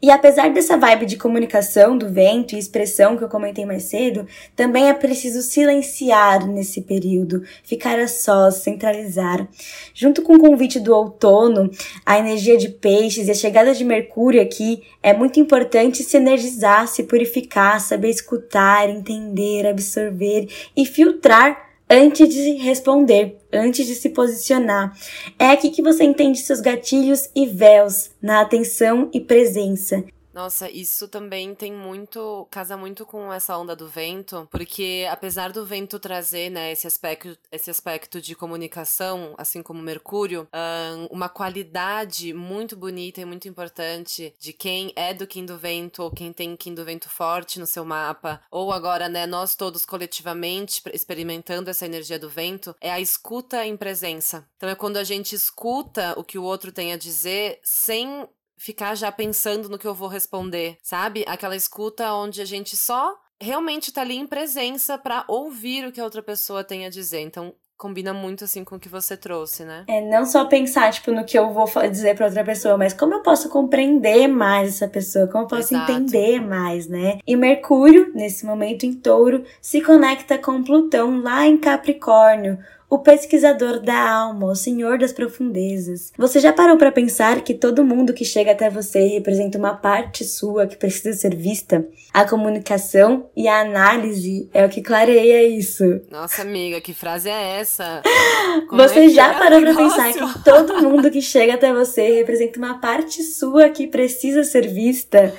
E 0.00 0.10
apesar 0.10 0.52
dessa 0.52 0.76
vibe 0.76 1.06
de 1.06 1.16
comunicação 1.16 1.96
do 1.96 2.08
vento 2.08 2.54
e 2.54 2.58
expressão 2.58 3.16
que 3.16 3.24
eu 3.24 3.28
comentei 3.28 3.64
mais 3.64 3.84
cedo, 3.84 4.26
também 4.54 4.88
é 4.88 4.94
preciso 4.94 5.42
silenciar 5.42 6.46
nesse 6.46 6.82
período, 6.82 7.42
ficar 7.64 7.98
a 7.98 8.06
sós, 8.06 8.56
centralizar. 8.56 9.48
Junto 9.94 10.22
com 10.22 10.34
o 10.34 10.40
convite 10.40 10.78
do 10.78 10.94
outono, 10.94 11.70
a 12.04 12.18
energia 12.18 12.56
de 12.56 12.68
peixes 12.68 13.28
e 13.28 13.30
a 13.30 13.34
chegada 13.34 13.74
de 13.74 13.84
Mercúrio 13.84 14.42
aqui, 14.42 14.82
é 15.02 15.12
muito 15.12 15.40
importante 15.40 16.02
se 16.02 16.16
energizar, 16.16 16.86
se 16.88 17.02
purificar, 17.04 17.80
saber 17.80 18.10
escutar, 18.10 18.88
entender, 18.88 19.66
absorver 19.66 20.48
e 20.76 20.84
filtrar 20.84 21.65
antes 21.88 22.28
de 22.28 22.52
responder, 22.54 23.38
antes 23.52 23.86
de 23.86 23.94
se 23.94 24.10
posicionar. 24.10 24.96
É 25.38 25.46
aqui 25.50 25.70
que 25.70 25.82
você 25.82 26.04
entende 26.04 26.38
seus 26.38 26.60
gatilhos 26.60 27.28
e 27.34 27.46
véus 27.46 28.10
na 28.20 28.40
atenção 28.40 29.08
e 29.12 29.20
presença. 29.20 30.04
Nossa, 30.36 30.68
isso 30.68 31.08
também 31.08 31.54
tem 31.54 31.72
muito. 31.72 32.46
casa 32.50 32.76
muito 32.76 33.06
com 33.06 33.32
essa 33.32 33.56
onda 33.56 33.74
do 33.74 33.88
vento, 33.88 34.46
porque 34.50 35.08
apesar 35.10 35.50
do 35.50 35.64
vento 35.64 35.98
trazer, 35.98 36.50
né, 36.50 36.72
esse 36.72 36.86
aspecto, 36.86 37.38
esse 37.50 37.70
aspecto 37.70 38.20
de 38.20 38.34
comunicação, 38.34 39.34
assim 39.38 39.62
como 39.62 39.80
Mercúrio, 39.80 40.46
um, 40.52 41.06
uma 41.06 41.30
qualidade 41.30 42.34
muito 42.34 42.76
bonita 42.76 43.18
e 43.18 43.24
muito 43.24 43.48
importante 43.48 44.34
de 44.38 44.52
quem 44.52 44.92
é 44.94 45.14
do 45.14 45.26
Kim 45.26 45.46
do 45.46 45.56
Vento, 45.56 46.02
ou 46.02 46.10
quem 46.10 46.34
tem 46.34 46.54
Kim 46.54 46.74
do 46.74 46.84
Vento 46.84 47.08
forte 47.08 47.58
no 47.58 47.66
seu 47.66 47.86
mapa, 47.86 48.42
ou 48.50 48.70
agora, 48.72 49.08
né, 49.08 49.26
nós 49.26 49.56
todos 49.56 49.86
coletivamente 49.86 50.82
experimentando 50.92 51.70
essa 51.70 51.86
energia 51.86 52.18
do 52.18 52.28
vento, 52.28 52.76
é 52.78 52.90
a 52.90 53.00
escuta 53.00 53.64
em 53.64 53.74
presença. 53.74 54.46
Então 54.58 54.68
é 54.68 54.74
quando 54.74 54.98
a 54.98 55.04
gente 55.04 55.34
escuta 55.34 56.12
o 56.18 56.22
que 56.22 56.36
o 56.36 56.42
outro 56.42 56.70
tem 56.70 56.92
a 56.92 56.98
dizer 56.98 57.58
sem 57.62 58.28
ficar 58.56 58.94
já 58.94 59.12
pensando 59.12 59.68
no 59.68 59.78
que 59.78 59.86
eu 59.86 59.94
vou 59.94 60.08
responder, 60.08 60.78
sabe? 60.82 61.24
Aquela 61.26 61.56
escuta 61.56 62.12
onde 62.14 62.40
a 62.40 62.44
gente 62.44 62.76
só 62.76 63.14
realmente 63.40 63.92
tá 63.92 64.00
ali 64.00 64.16
em 64.16 64.26
presença 64.26 64.96
para 64.96 65.24
ouvir 65.28 65.86
o 65.86 65.92
que 65.92 66.00
a 66.00 66.04
outra 66.04 66.22
pessoa 66.22 66.64
tem 66.64 66.86
a 66.86 66.90
dizer. 66.90 67.20
Então, 67.20 67.54
combina 67.76 68.12
muito 68.14 68.44
assim 68.44 68.64
com 68.64 68.76
o 68.76 68.80
que 68.80 68.88
você 68.88 69.16
trouxe, 69.16 69.64
né? 69.64 69.84
É, 69.86 70.00
não 70.00 70.24
só 70.24 70.46
pensar, 70.46 70.90
tipo, 70.92 71.12
no 71.12 71.24
que 71.24 71.38
eu 71.38 71.52
vou 71.52 71.66
dizer 71.90 72.16
para 72.16 72.26
outra 72.26 72.44
pessoa, 72.44 72.78
mas 72.78 72.94
como 72.94 73.14
eu 73.14 73.22
posso 73.22 73.48
compreender 73.50 74.26
mais 74.26 74.76
essa 74.76 74.88
pessoa, 74.88 75.26
como 75.26 75.44
eu 75.44 75.48
posso 75.48 75.74
Exato. 75.74 75.92
entender 75.92 76.40
mais, 76.40 76.86
né? 76.86 77.18
E 77.26 77.36
Mercúrio, 77.36 78.10
nesse 78.14 78.46
momento 78.46 78.86
em 78.86 78.94
Touro, 78.94 79.44
se 79.60 79.82
conecta 79.82 80.38
com 80.38 80.62
Plutão 80.62 81.20
lá 81.20 81.46
em 81.46 81.58
Capricórnio, 81.58 82.58
o 82.88 82.98
pesquisador 82.98 83.80
da 83.80 84.10
alma, 84.10 84.46
o 84.46 84.54
senhor 84.54 84.98
das 84.98 85.12
profundezas. 85.12 86.12
Você 86.16 86.38
já 86.38 86.52
parou 86.52 86.76
para 86.76 86.92
pensar 86.92 87.40
que 87.42 87.54
todo 87.54 87.84
mundo 87.84 88.12
que 88.12 88.24
chega 88.24 88.52
até 88.52 88.70
você 88.70 89.00
representa 89.08 89.58
uma 89.58 89.74
parte 89.74 90.24
sua 90.24 90.66
que 90.66 90.76
precisa 90.76 91.12
ser 91.12 91.34
vista? 91.34 91.86
A 92.12 92.24
comunicação 92.24 93.28
e 93.36 93.48
a 93.48 93.60
análise 93.60 94.48
é 94.54 94.64
o 94.64 94.68
que 94.68 94.82
clareia 94.82 95.46
isso. 95.46 95.84
Nossa, 96.10 96.42
amiga, 96.42 96.80
que 96.80 96.94
frase 96.94 97.28
é 97.28 97.58
essa? 97.58 98.02
Como 98.68 98.80
você 98.80 99.06
é 99.06 99.08
já 99.08 99.32
é 99.32 99.38
parou 99.38 99.60
para 99.60 99.74
pensar 99.74 100.12
que 100.12 100.44
todo 100.44 100.82
mundo 100.82 101.10
que 101.10 101.20
chega 101.20 101.54
até 101.54 101.72
você 101.72 102.16
representa 102.16 102.58
uma 102.58 102.78
parte 102.78 103.22
sua 103.22 103.68
que 103.68 103.86
precisa 103.86 104.44
ser 104.44 104.68
vista? 104.68 105.34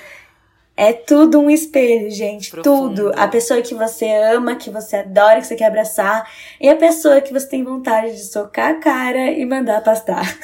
É 0.80 0.94
tudo 0.94 1.40
um 1.40 1.50
espelho, 1.50 2.12
gente. 2.12 2.52
Profundo. 2.52 3.06
Tudo. 3.06 3.12
A 3.20 3.28
pessoa 3.28 3.64
que 3.64 3.74
você 3.74 4.06
ama, 4.32 4.56
que 4.56 4.70
você 4.70 4.98
adora, 4.98 5.42
que 5.42 5.48
você 5.48 5.56
quer 5.56 5.66
abraçar. 5.66 6.30
E 6.62 6.70
a 6.70 6.76
pessoa 6.76 7.20
que 7.20 7.34
você 7.34 7.50
tem 7.50 7.64
vontade 7.64 8.12
de 8.12 8.24
socar 8.24 8.70
a 8.70 8.76
cara 8.76 9.32
e 9.32 9.44
mandar 9.44 9.82
pastar. 9.82 10.38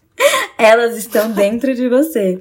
Elas 0.56 0.96
estão 0.96 1.30
dentro 1.30 1.74
de 1.74 1.90
você. 1.90 2.40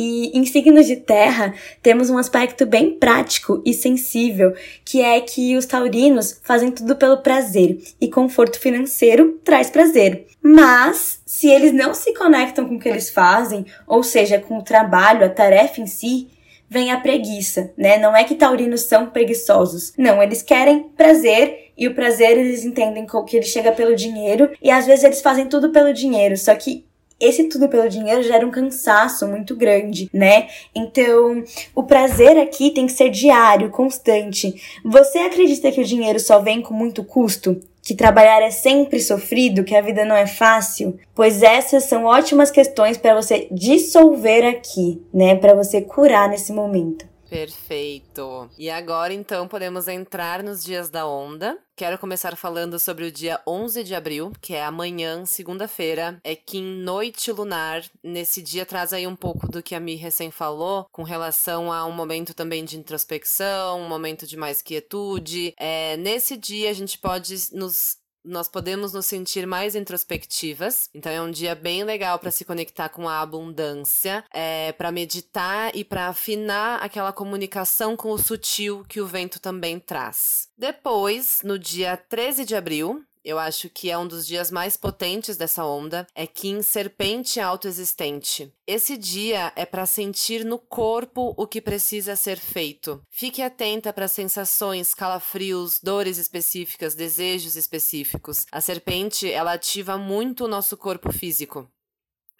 E 0.00 0.30
em 0.32 0.46
signos 0.46 0.86
de 0.86 0.94
terra, 0.94 1.52
temos 1.82 2.08
um 2.08 2.18
aspecto 2.18 2.64
bem 2.64 2.92
prático 2.92 3.60
e 3.66 3.74
sensível, 3.74 4.54
que 4.84 5.02
é 5.02 5.20
que 5.20 5.56
os 5.56 5.66
taurinos 5.66 6.40
fazem 6.44 6.70
tudo 6.70 6.94
pelo 6.94 7.16
prazer, 7.16 7.80
e 8.00 8.08
conforto 8.08 8.60
financeiro 8.60 9.40
traz 9.42 9.68
prazer. 9.70 10.28
Mas, 10.40 11.20
se 11.26 11.48
eles 11.48 11.72
não 11.72 11.92
se 11.94 12.14
conectam 12.14 12.68
com 12.68 12.76
o 12.76 12.78
que 12.78 12.88
eles 12.88 13.10
fazem, 13.10 13.66
ou 13.88 14.04
seja, 14.04 14.38
com 14.38 14.58
o 14.58 14.62
trabalho, 14.62 15.26
a 15.26 15.28
tarefa 15.28 15.80
em 15.80 15.86
si, 15.88 16.28
vem 16.70 16.92
a 16.92 17.00
preguiça, 17.00 17.72
né? 17.76 17.98
Não 17.98 18.14
é 18.14 18.22
que 18.22 18.36
taurinos 18.36 18.82
são 18.82 19.06
preguiçosos. 19.10 19.94
Não, 19.98 20.22
eles 20.22 20.42
querem 20.42 20.84
prazer 20.96 21.72
e 21.76 21.88
o 21.88 21.94
prazer 21.94 22.38
eles 22.38 22.64
entendem 22.64 23.04
que 23.26 23.36
ele 23.36 23.46
chega 23.46 23.72
pelo 23.72 23.96
dinheiro 23.96 24.50
e 24.62 24.70
às 24.70 24.86
vezes 24.86 25.04
eles 25.04 25.20
fazem 25.20 25.46
tudo 25.46 25.70
pelo 25.70 25.92
dinheiro, 25.92 26.36
só 26.36 26.54
que 26.54 26.87
esse 27.20 27.44
tudo 27.44 27.68
pelo 27.68 27.88
dinheiro 27.88 28.22
gera 28.22 28.46
um 28.46 28.50
cansaço 28.50 29.26
muito 29.26 29.56
grande, 29.56 30.08
né? 30.12 30.48
Então, 30.74 31.42
o 31.74 31.82
prazer 31.82 32.38
aqui 32.38 32.70
tem 32.70 32.86
que 32.86 32.92
ser 32.92 33.10
diário, 33.10 33.70
constante. 33.70 34.54
Você 34.84 35.18
acredita 35.18 35.72
que 35.72 35.80
o 35.80 35.84
dinheiro 35.84 36.20
só 36.20 36.38
vem 36.38 36.62
com 36.62 36.74
muito 36.74 37.02
custo? 37.02 37.60
Que 37.82 37.94
trabalhar 37.94 38.42
é 38.42 38.50
sempre 38.50 39.00
sofrido, 39.00 39.64
que 39.64 39.74
a 39.74 39.80
vida 39.80 40.04
não 40.04 40.14
é 40.14 40.26
fácil? 40.26 40.98
Pois 41.14 41.42
essas 41.42 41.84
são 41.84 42.04
ótimas 42.04 42.50
questões 42.50 42.98
para 42.98 43.14
você 43.14 43.48
dissolver 43.50 44.44
aqui, 44.44 45.02
né? 45.12 45.34
Para 45.34 45.54
você 45.54 45.80
curar 45.80 46.28
nesse 46.28 46.52
momento. 46.52 47.06
Perfeito. 47.28 48.50
E 48.58 48.70
agora 48.70 49.12
então 49.12 49.46
podemos 49.46 49.86
entrar 49.86 50.42
nos 50.42 50.64
dias 50.64 50.88
da 50.88 51.06
onda. 51.06 51.58
Quero 51.76 51.98
começar 51.98 52.36
falando 52.36 52.78
sobre 52.78 53.04
o 53.04 53.12
dia 53.12 53.40
11 53.46 53.84
de 53.84 53.94
abril, 53.94 54.32
que 54.40 54.54
é 54.54 54.64
amanhã, 54.64 55.24
segunda-feira, 55.24 56.18
é 56.24 56.34
Kim 56.34 56.82
Noite 56.82 57.30
Lunar. 57.30 57.84
Nesse 58.02 58.42
dia 58.42 58.66
traz 58.66 58.92
aí 58.92 59.06
um 59.06 59.14
pouco 59.14 59.46
do 59.46 59.62
que 59.62 59.74
a 59.74 59.80
Mi 59.80 59.94
recém 59.94 60.30
falou, 60.30 60.86
com 60.90 61.04
relação 61.04 61.72
a 61.72 61.84
um 61.86 61.92
momento 61.92 62.34
também 62.34 62.64
de 62.64 62.76
introspecção, 62.76 63.80
um 63.80 63.88
momento 63.88 64.26
de 64.26 64.36
mais 64.36 64.60
quietude. 64.60 65.54
É, 65.56 65.96
nesse 65.98 66.36
dia 66.36 66.70
a 66.70 66.74
gente 66.74 66.98
pode 66.98 67.34
nos 67.52 67.96
nós 68.28 68.48
podemos 68.48 68.92
nos 68.92 69.06
sentir 69.06 69.46
mais 69.46 69.74
introspectivas. 69.74 70.88
Então 70.94 71.10
é 71.10 71.20
um 71.20 71.30
dia 71.30 71.54
bem 71.54 71.84
legal 71.84 72.18
para 72.18 72.30
se 72.30 72.44
conectar 72.44 72.88
com 72.88 73.08
a 73.08 73.20
abundância, 73.20 74.24
é, 74.32 74.72
para 74.72 74.92
meditar 74.92 75.74
e 75.74 75.84
para 75.84 76.08
afinar 76.08 76.82
aquela 76.82 77.12
comunicação 77.12 77.96
com 77.96 78.10
o 78.10 78.18
sutil 78.18 78.84
que 78.88 79.00
o 79.00 79.06
vento 79.06 79.40
também 79.40 79.78
traz. 79.78 80.48
Depois, 80.56 81.40
no 81.42 81.58
dia 81.58 81.96
13 81.96 82.44
de 82.44 82.54
abril, 82.54 83.04
eu 83.24 83.38
acho 83.38 83.68
que 83.68 83.90
é 83.90 83.98
um 83.98 84.06
dos 84.06 84.26
dias 84.26 84.50
mais 84.50 84.76
potentes 84.76 85.36
dessa 85.36 85.64
onda, 85.64 86.06
é 86.14 86.26
Kim 86.26 86.62
Serpente 86.62 87.40
Autoexistente. 87.40 88.52
Esse 88.66 88.96
dia 88.96 89.52
é 89.56 89.64
para 89.64 89.86
sentir 89.86 90.44
no 90.44 90.58
corpo 90.58 91.34
o 91.36 91.46
que 91.46 91.60
precisa 91.60 92.14
ser 92.16 92.38
feito. 92.38 93.00
Fique 93.10 93.40
atenta 93.40 93.92
para 93.92 94.08
sensações, 94.08 94.94
calafrios, 94.94 95.80
dores 95.82 96.18
específicas, 96.18 96.94
desejos 96.94 97.56
específicos. 97.56 98.46
A 98.52 98.60
serpente, 98.60 99.30
ela 99.30 99.54
ativa 99.54 99.96
muito 99.96 100.44
o 100.44 100.48
nosso 100.48 100.76
corpo 100.76 101.12
físico. 101.12 101.68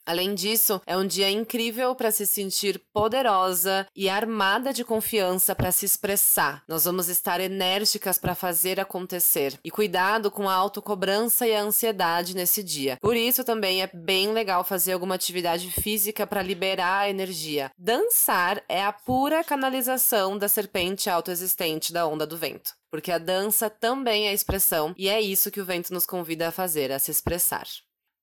Além 0.09 0.35
disso, 0.35 0.81
é 0.87 0.97
um 0.97 1.07
dia 1.07 1.29
incrível 1.31 1.95
para 1.95 2.11
se 2.11 2.25
sentir 2.25 2.81
poderosa 2.95 3.87
e 3.95 4.09
armada 4.09 4.73
de 4.73 4.83
confiança 4.83 5.55
para 5.55 5.71
se 5.71 5.85
expressar. 5.85 6.63
Nós 6.67 6.85
vamos 6.85 7.11
estar 7.11 7.43
enérgicas 7.43 8.17
para 8.17 8.35
fazer 8.35 8.81
acontecer. 8.81 9.61
E 9.63 9.71
cuidado 9.71 10.31
com 10.31 10.49
a 10.49 10.55
autocobrança 10.55 11.47
e 11.47 11.55
a 11.55 11.61
ansiedade 11.61 12.35
nesse 12.35 12.63
dia. 12.63 12.97
Por 13.03 13.15
isso 13.15 13.45
também 13.45 13.83
é 13.83 13.91
bem 13.93 14.33
legal 14.33 14.65
fazer 14.65 14.95
alguma 14.95 15.15
atividade 15.15 15.71
física 15.71 16.27
para 16.27 16.41
liberar 16.41 17.01
a 17.01 17.11
energia. 17.11 17.71
Dançar 17.77 18.65
é 18.67 18.83
a 18.83 18.95
pura 18.95 19.45
canalização 19.45 20.39
da 20.39 20.49
serpente 20.49 21.11
autoexistente 21.11 21.93
da 21.93 22.07
onda 22.07 22.27
do 22.27 22.39
vento. 22.39 22.73
Porque 22.91 23.13
a 23.13 23.19
dança 23.19 23.69
também 23.69 24.27
é 24.27 24.33
expressão 24.33 24.95
e 24.97 25.07
é 25.11 25.21
isso 25.21 25.51
que 25.51 25.61
o 25.61 25.67
vento 25.67 25.93
nos 25.93 26.07
convida 26.07 26.49
a 26.49 26.51
fazer, 26.51 26.91
a 26.93 26.99
se 26.99 27.11
expressar. 27.11 27.67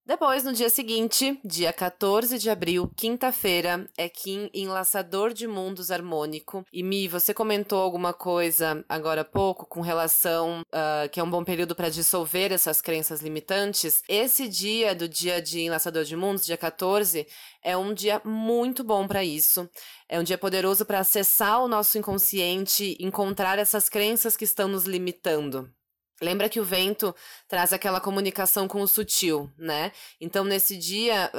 Depois, 0.07 0.43
no 0.43 0.53
dia 0.53 0.69
seguinte, 0.69 1.39
dia 1.43 1.73
14 1.73 2.37
de 2.37 2.47
abril, 2.47 2.91
quinta-feira, 2.95 3.89
é 3.97 4.07
Kim 4.07 4.51
Enlaçador 4.53 5.33
de 5.33 5.47
Mundos 5.47 5.89
Harmônico. 5.89 6.63
E 6.71 6.83
Mi, 6.83 7.07
você 7.07 7.33
comentou 7.33 7.81
alguma 7.81 8.13
coisa 8.13 8.85
agora 8.87 9.21
há 9.21 9.25
pouco 9.25 9.65
com 9.65 9.81
relação 9.81 10.61
uh, 10.61 11.09
que 11.09 11.19
é 11.19 11.23
um 11.23 11.29
bom 11.29 11.43
período 11.43 11.73
para 11.73 11.89
dissolver 11.89 12.51
essas 12.51 12.81
crenças 12.81 13.19
limitantes. 13.21 14.03
Esse 14.07 14.47
dia 14.47 14.93
do 14.93 15.09
dia 15.09 15.41
de 15.41 15.61
Enlaçador 15.61 16.03
de 16.03 16.15
Mundos, 16.15 16.45
dia 16.45 16.55
14, 16.55 17.25
é 17.63 17.75
um 17.75 17.91
dia 17.91 18.21
muito 18.23 18.83
bom 18.83 19.07
para 19.07 19.23
isso. 19.23 19.67
É 20.07 20.19
um 20.19 20.23
dia 20.23 20.37
poderoso 20.37 20.85
para 20.85 20.99
acessar 20.99 21.63
o 21.63 21.67
nosso 21.67 21.97
inconsciente, 21.97 22.95
encontrar 22.99 23.57
essas 23.57 23.89
crenças 23.89 24.37
que 24.37 24.43
estão 24.43 24.67
nos 24.67 24.85
limitando. 24.85 25.67
Lembra 26.21 26.47
que 26.47 26.59
o 26.59 26.65
vento 26.65 27.13
traz 27.47 27.73
aquela 27.73 27.99
comunicação 27.99 28.67
com 28.67 28.81
o 28.81 28.87
sutil, 28.87 29.51
né? 29.57 29.91
Então, 30.19 30.45
nesse 30.45 30.77
dia, 30.77 31.29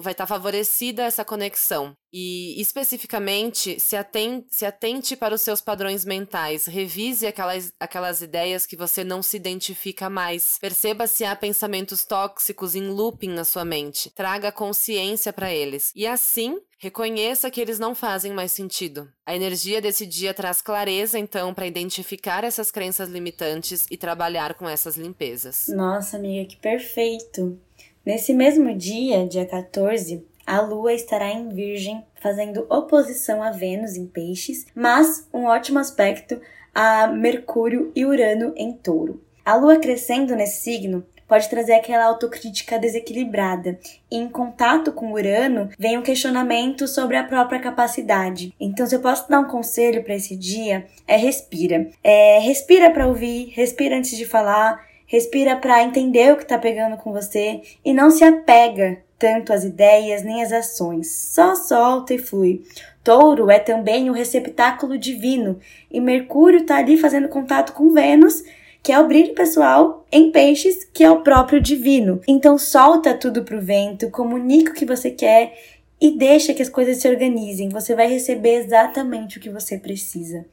vai 0.00 0.12
estar 0.12 0.24
tá 0.24 0.26
favorecida 0.26 1.04
essa 1.04 1.24
conexão. 1.24 1.96
E, 2.12 2.60
especificamente, 2.60 3.78
se 3.80 3.96
atente, 3.96 4.46
se 4.50 4.64
atente 4.64 5.16
para 5.16 5.34
os 5.34 5.42
seus 5.42 5.60
padrões 5.60 6.04
mentais. 6.04 6.66
Revise 6.66 7.26
aquelas, 7.26 7.72
aquelas 7.80 8.22
ideias 8.22 8.66
que 8.66 8.76
você 8.76 9.02
não 9.02 9.22
se 9.22 9.36
identifica 9.36 10.08
mais. 10.10 10.58
Perceba 10.60 11.06
se 11.06 11.24
há 11.24 11.34
pensamentos 11.34 12.04
tóxicos 12.04 12.74
em 12.74 12.88
looping 12.88 13.30
na 13.30 13.44
sua 13.44 13.64
mente. 13.64 14.10
Traga 14.10 14.52
consciência 14.52 15.32
para 15.32 15.52
eles. 15.52 15.92
E 15.94 16.06
assim, 16.06 16.58
Reconheça 16.80 17.50
que 17.50 17.60
eles 17.60 17.80
não 17.80 17.92
fazem 17.92 18.32
mais 18.32 18.52
sentido. 18.52 19.08
A 19.26 19.34
energia 19.34 19.80
desse 19.80 20.06
dia 20.06 20.32
traz 20.32 20.60
clareza, 20.60 21.18
então, 21.18 21.52
para 21.52 21.66
identificar 21.66 22.44
essas 22.44 22.70
crenças 22.70 23.08
limitantes 23.08 23.84
e 23.90 23.96
trabalhar 23.96 24.54
com 24.54 24.68
essas 24.68 24.96
limpezas. 24.96 25.66
Nossa, 25.68 26.16
amiga, 26.16 26.48
que 26.48 26.56
perfeito! 26.56 27.58
Nesse 28.06 28.32
mesmo 28.32 28.72
dia, 28.76 29.26
dia 29.26 29.44
14, 29.44 30.24
a 30.46 30.60
Lua 30.60 30.92
estará 30.92 31.28
em 31.32 31.48
Virgem, 31.48 32.04
fazendo 32.22 32.64
oposição 32.70 33.42
a 33.42 33.50
Vênus 33.50 33.96
em 33.96 34.06
Peixes, 34.06 34.64
mas 34.72 35.28
um 35.34 35.46
ótimo 35.46 35.80
aspecto 35.80 36.40
a 36.72 37.08
Mercúrio 37.08 37.90
e 37.92 38.06
Urano 38.06 38.54
em 38.56 38.72
Touro. 38.72 39.20
A 39.44 39.56
Lua 39.56 39.80
crescendo 39.80 40.36
nesse 40.36 40.62
signo 40.62 41.04
pode 41.28 41.48
trazer 41.50 41.74
aquela 41.74 42.06
autocrítica 42.06 42.78
desequilibrada. 42.78 43.78
E 44.10 44.16
em 44.16 44.28
contato 44.28 44.90
com 44.90 45.12
Urano, 45.12 45.68
vem 45.78 45.98
um 45.98 46.02
questionamento 46.02 46.88
sobre 46.88 47.16
a 47.16 47.24
própria 47.24 47.60
capacidade. 47.60 48.54
Então, 48.58 48.86
se 48.86 48.96
eu 48.96 49.00
posso 49.00 49.28
dar 49.28 49.40
um 49.40 49.48
conselho 49.48 50.02
para 50.02 50.14
esse 50.14 50.34
dia, 50.34 50.86
é 51.06 51.16
respira. 51.16 51.88
É, 52.02 52.38
respira 52.38 52.90
para 52.90 53.06
ouvir, 53.06 53.52
respira 53.54 53.96
antes 53.96 54.16
de 54.16 54.24
falar, 54.24 54.82
respira 55.06 55.54
para 55.56 55.82
entender 55.82 56.32
o 56.32 56.36
que 56.36 56.42
está 56.42 56.56
pegando 56.56 56.96
com 56.96 57.12
você 57.12 57.60
e 57.84 57.92
não 57.92 58.10
se 58.10 58.24
apega 58.24 58.98
tanto 59.18 59.52
às 59.52 59.64
ideias 59.64 60.22
nem 60.22 60.42
às 60.42 60.52
ações. 60.52 61.10
Só 61.10 61.54
solta 61.54 62.14
e 62.14 62.18
flui. 62.18 62.62
Touro 63.02 63.50
é 63.50 63.58
também 63.58 64.08
o 64.08 64.12
receptáculo 64.12 64.96
divino 64.96 65.58
e 65.90 66.00
Mercúrio 66.00 66.60
está 66.60 66.76
ali 66.76 66.96
fazendo 66.96 67.28
contato 67.28 67.72
com 67.72 67.90
Vênus 67.90 68.44
que 68.82 68.92
é 68.92 68.98
o 68.98 69.06
brilho 69.06 69.34
pessoal, 69.34 70.06
em 70.10 70.30
peixes, 70.30 70.84
que 70.92 71.04
é 71.04 71.10
o 71.10 71.22
próprio 71.22 71.60
divino. 71.60 72.20
Então 72.26 72.56
solta 72.58 73.14
tudo 73.14 73.44
pro 73.44 73.60
vento, 73.60 74.10
comunica 74.10 74.72
o 74.72 74.74
que 74.74 74.86
você 74.86 75.10
quer 75.10 75.54
e 76.00 76.16
deixa 76.16 76.54
que 76.54 76.62
as 76.62 76.68
coisas 76.68 76.98
se 76.98 77.08
organizem. 77.08 77.68
Você 77.68 77.94
vai 77.94 78.08
receber 78.08 78.54
exatamente 78.54 79.38
o 79.38 79.40
que 79.40 79.50
você 79.50 79.76
precisa. 79.76 80.46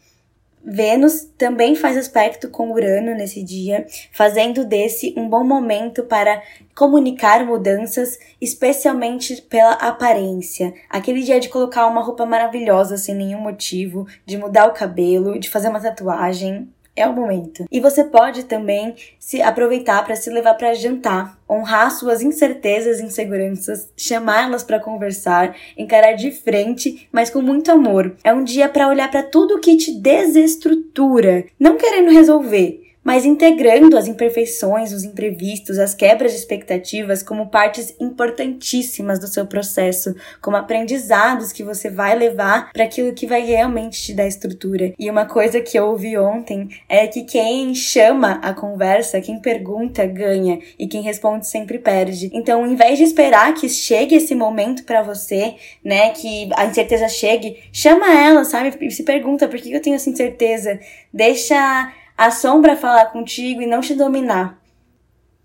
Vênus 0.67 1.29
também 1.37 1.75
faz 1.75 1.95
aspecto 1.95 2.49
com 2.49 2.71
Urano 2.71 3.13
nesse 3.13 3.43
dia, 3.43 3.85
fazendo 4.11 4.65
desse 4.65 5.13
um 5.15 5.29
bom 5.29 5.43
momento 5.43 6.03
para 6.05 6.41
comunicar 6.75 7.45
mudanças, 7.45 8.17
especialmente 8.41 9.43
pela 9.43 9.73
aparência. 9.73 10.73
Aquele 10.89 11.21
dia 11.21 11.39
de 11.39 11.49
colocar 11.49 11.85
uma 11.85 12.01
roupa 12.01 12.25
maravilhosa 12.25 12.97
sem 12.97 13.13
nenhum 13.13 13.39
motivo, 13.39 14.07
de 14.25 14.39
mudar 14.39 14.67
o 14.67 14.73
cabelo, 14.73 15.37
de 15.37 15.51
fazer 15.51 15.69
uma 15.69 15.79
tatuagem, 15.79 16.67
é 16.95 17.07
o 17.07 17.13
momento. 17.13 17.65
E 17.71 17.79
você 17.79 18.03
pode 18.03 18.43
também 18.43 18.95
se 19.19 19.41
aproveitar 19.41 20.03
para 20.05 20.15
se 20.15 20.29
levar 20.29 20.53
para 20.53 20.73
jantar, 20.73 21.37
honrar 21.49 21.91
suas 21.91 22.21
incertezas 22.21 22.99
e 22.99 23.03
inseguranças, 23.03 23.89
chamá-las 23.97 24.63
para 24.63 24.79
conversar, 24.79 25.55
encarar 25.77 26.13
de 26.13 26.31
frente, 26.31 27.07
mas 27.11 27.29
com 27.29 27.41
muito 27.41 27.71
amor. 27.71 28.15
É 28.23 28.33
um 28.33 28.43
dia 28.43 28.69
para 28.69 28.87
olhar 28.87 29.09
para 29.11 29.23
tudo 29.23 29.59
que 29.59 29.75
te 29.75 29.91
desestrutura, 29.91 31.45
não 31.59 31.77
querendo 31.77 32.11
resolver, 32.11 32.84
mas 33.05 33.23
integrando 33.23 33.95
as 33.95 34.07
imperfeições, 34.07 34.91
os 34.91 35.03
imprevistos, 35.03 35.77
as 35.77 35.93
quebras 35.93 36.31
de 36.31 36.39
expectativas 36.39 37.21
como 37.21 37.51
partes 37.51 37.95
importantíssimas 37.99 39.19
do 39.19 39.27
seu 39.27 39.45
processo, 39.45 40.15
como 40.41 40.57
aprendizados 40.57 41.51
que 41.51 41.63
você 41.63 41.87
vai 41.87 42.17
levar 42.17 42.71
para 42.73 42.83
aquilo 42.83 43.13
que 43.13 43.27
vai 43.27 43.45
realmente 43.45 44.01
te 44.01 44.13
dar 44.13 44.25
estrutura. 44.25 44.91
E 44.97 45.07
uma 45.07 45.25
coisa 45.25 45.61
que 45.61 45.77
eu 45.77 45.85
ouvi 45.85 46.17
ontem 46.17 46.67
é 46.89 47.05
que 47.05 47.23
quem 47.23 47.75
chama 47.75 48.39
a 48.41 48.53
conversa, 48.53 49.21
quem 49.21 49.39
pergunta, 49.39 50.03
ganha 50.07 50.59
e 50.79 50.87
quem 50.87 51.03
responde 51.03 51.45
sempre 51.45 51.77
perde. 51.77 52.31
Então, 52.33 52.63
ao 52.63 52.67
invés 52.67 52.97
de 52.97 53.03
esperar 53.03 53.53
que 53.53 53.69
chegue 53.69 54.15
esse 54.15 54.33
momento 54.33 54.83
para 54.83 55.03
você, 55.03 55.53
né, 55.83 56.09
que 56.09 56.49
a 56.55 56.65
incerteza 56.65 57.07
chegue, 57.07 57.59
chama 57.71 58.11
ela, 58.19 58.43
sabe? 58.43 58.75
E 58.81 58.89
se 58.89 59.03
pergunta 59.03 59.47
por 59.47 59.59
que 59.59 59.71
eu 59.71 59.81
tenho 59.81 59.95
essa 59.95 60.09
incerteza. 60.09 60.79
Deixa 61.13 61.93
a 62.17 62.31
sombra 62.31 62.77
falar 62.77 63.07
contigo 63.07 63.61
e 63.61 63.67
não 63.67 63.81
te 63.81 63.93
dominar. 63.95 64.59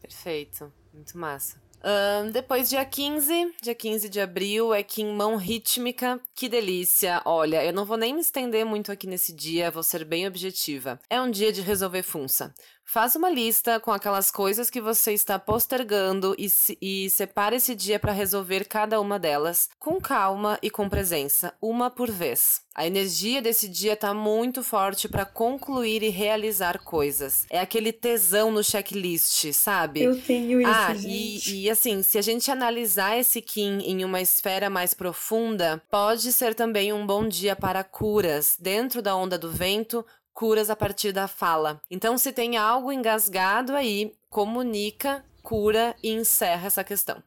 Perfeito, 0.00 0.72
muito 0.92 1.16
massa. 1.18 1.60
Um, 1.82 2.30
depois, 2.30 2.68
dia 2.68 2.84
15, 2.84 3.54
dia 3.62 3.74
15 3.74 4.08
de 4.10 4.20
abril, 4.20 4.74
é 4.74 4.82
Kim 4.82 5.14
Mão 5.14 5.36
Rítmica. 5.36 6.20
Que 6.34 6.46
delícia! 6.46 7.22
Olha, 7.24 7.64
eu 7.64 7.72
não 7.72 7.86
vou 7.86 7.96
nem 7.96 8.12
me 8.12 8.20
estender 8.20 8.66
muito 8.66 8.92
aqui 8.92 9.06
nesse 9.06 9.32
dia, 9.32 9.70
vou 9.70 9.82
ser 9.82 10.04
bem 10.04 10.26
objetiva. 10.26 11.00
É 11.08 11.20
um 11.20 11.30
dia 11.30 11.50
de 11.50 11.62
resolver 11.62 12.02
funça. 12.02 12.54
Faça 12.92 13.18
uma 13.18 13.30
lista 13.30 13.78
com 13.78 13.92
aquelas 13.92 14.32
coisas 14.32 14.68
que 14.68 14.80
você 14.80 15.12
está 15.12 15.38
postergando 15.38 16.34
e, 16.36 16.50
se, 16.50 16.76
e 16.82 17.08
separe 17.08 17.54
esse 17.54 17.72
dia 17.72 18.00
para 18.00 18.10
resolver 18.10 18.64
cada 18.64 19.00
uma 19.00 19.16
delas, 19.16 19.68
com 19.78 20.00
calma 20.00 20.58
e 20.60 20.68
com 20.68 20.88
presença, 20.88 21.54
uma 21.62 21.88
por 21.88 22.10
vez. 22.10 22.62
A 22.74 22.86
energia 22.86 23.42
desse 23.42 23.68
dia 23.68 23.92
está 23.92 24.12
muito 24.12 24.62
forte 24.62 25.08
para 25.08 25.24
concluir 25.24 26.02
e 26.02 26.08
realizar 26.08 26.78
coisas. 26.78 27.46
É 27.50 27.60
aquele 27.60 27.92
tesão 27.92 28.50
no 28.50 28.64
checklist, 28.64 29.52
sabe? 29.52 30.02
Eu 30.02 30.20
tenho 30.20 30.60
isso, 30.60 30.70
ah, 30.70 30.94
gente. 30.94 31.54
E, 31.54 31.62
e 31.62 31.70
assim, 31.70 32.02
se 32.02 32.18
a 32.18 32.22
gente 32.22 32.50
analisar 32.50 33.16
esse 33.18 33.40
Kim 33.40 33.78
em 33.82 34.04
uma 34.04 34.20
esfera 34.20 34.68
mais 34.68 34.94
profunda, 34.94 35.80
pode 35.90 36.32
ser 36.32 36.54
também 36.54 36.92
um 36.92 37.06
bom 37.06 37.28
dia 37.28 37.54
para 37.54 37.84
curas 37.84 38.56
dentro 38.58 39.02
da 39.02 39.14
onda 39.14 39.38
do 39.38 39.50
vento 39.50 40.04
curas 40.32 40.70
a 40.70 40.76
partir 40.76 41.12
da 41.12 41.28
fala. 41.28 41.80
Então, 41.90 42.16
se 42.16 42.32
tem 42.32 42.56
algo 42.56 42.92
engasgado 42.92 43.74
aí, 43.74 44.12
comunica, 44.28 45.24
cura 45.42 45.94
e 46.02 46.10
encerra 46.10 46.66
essa 46.66 46.84
questão. 46.84 47.22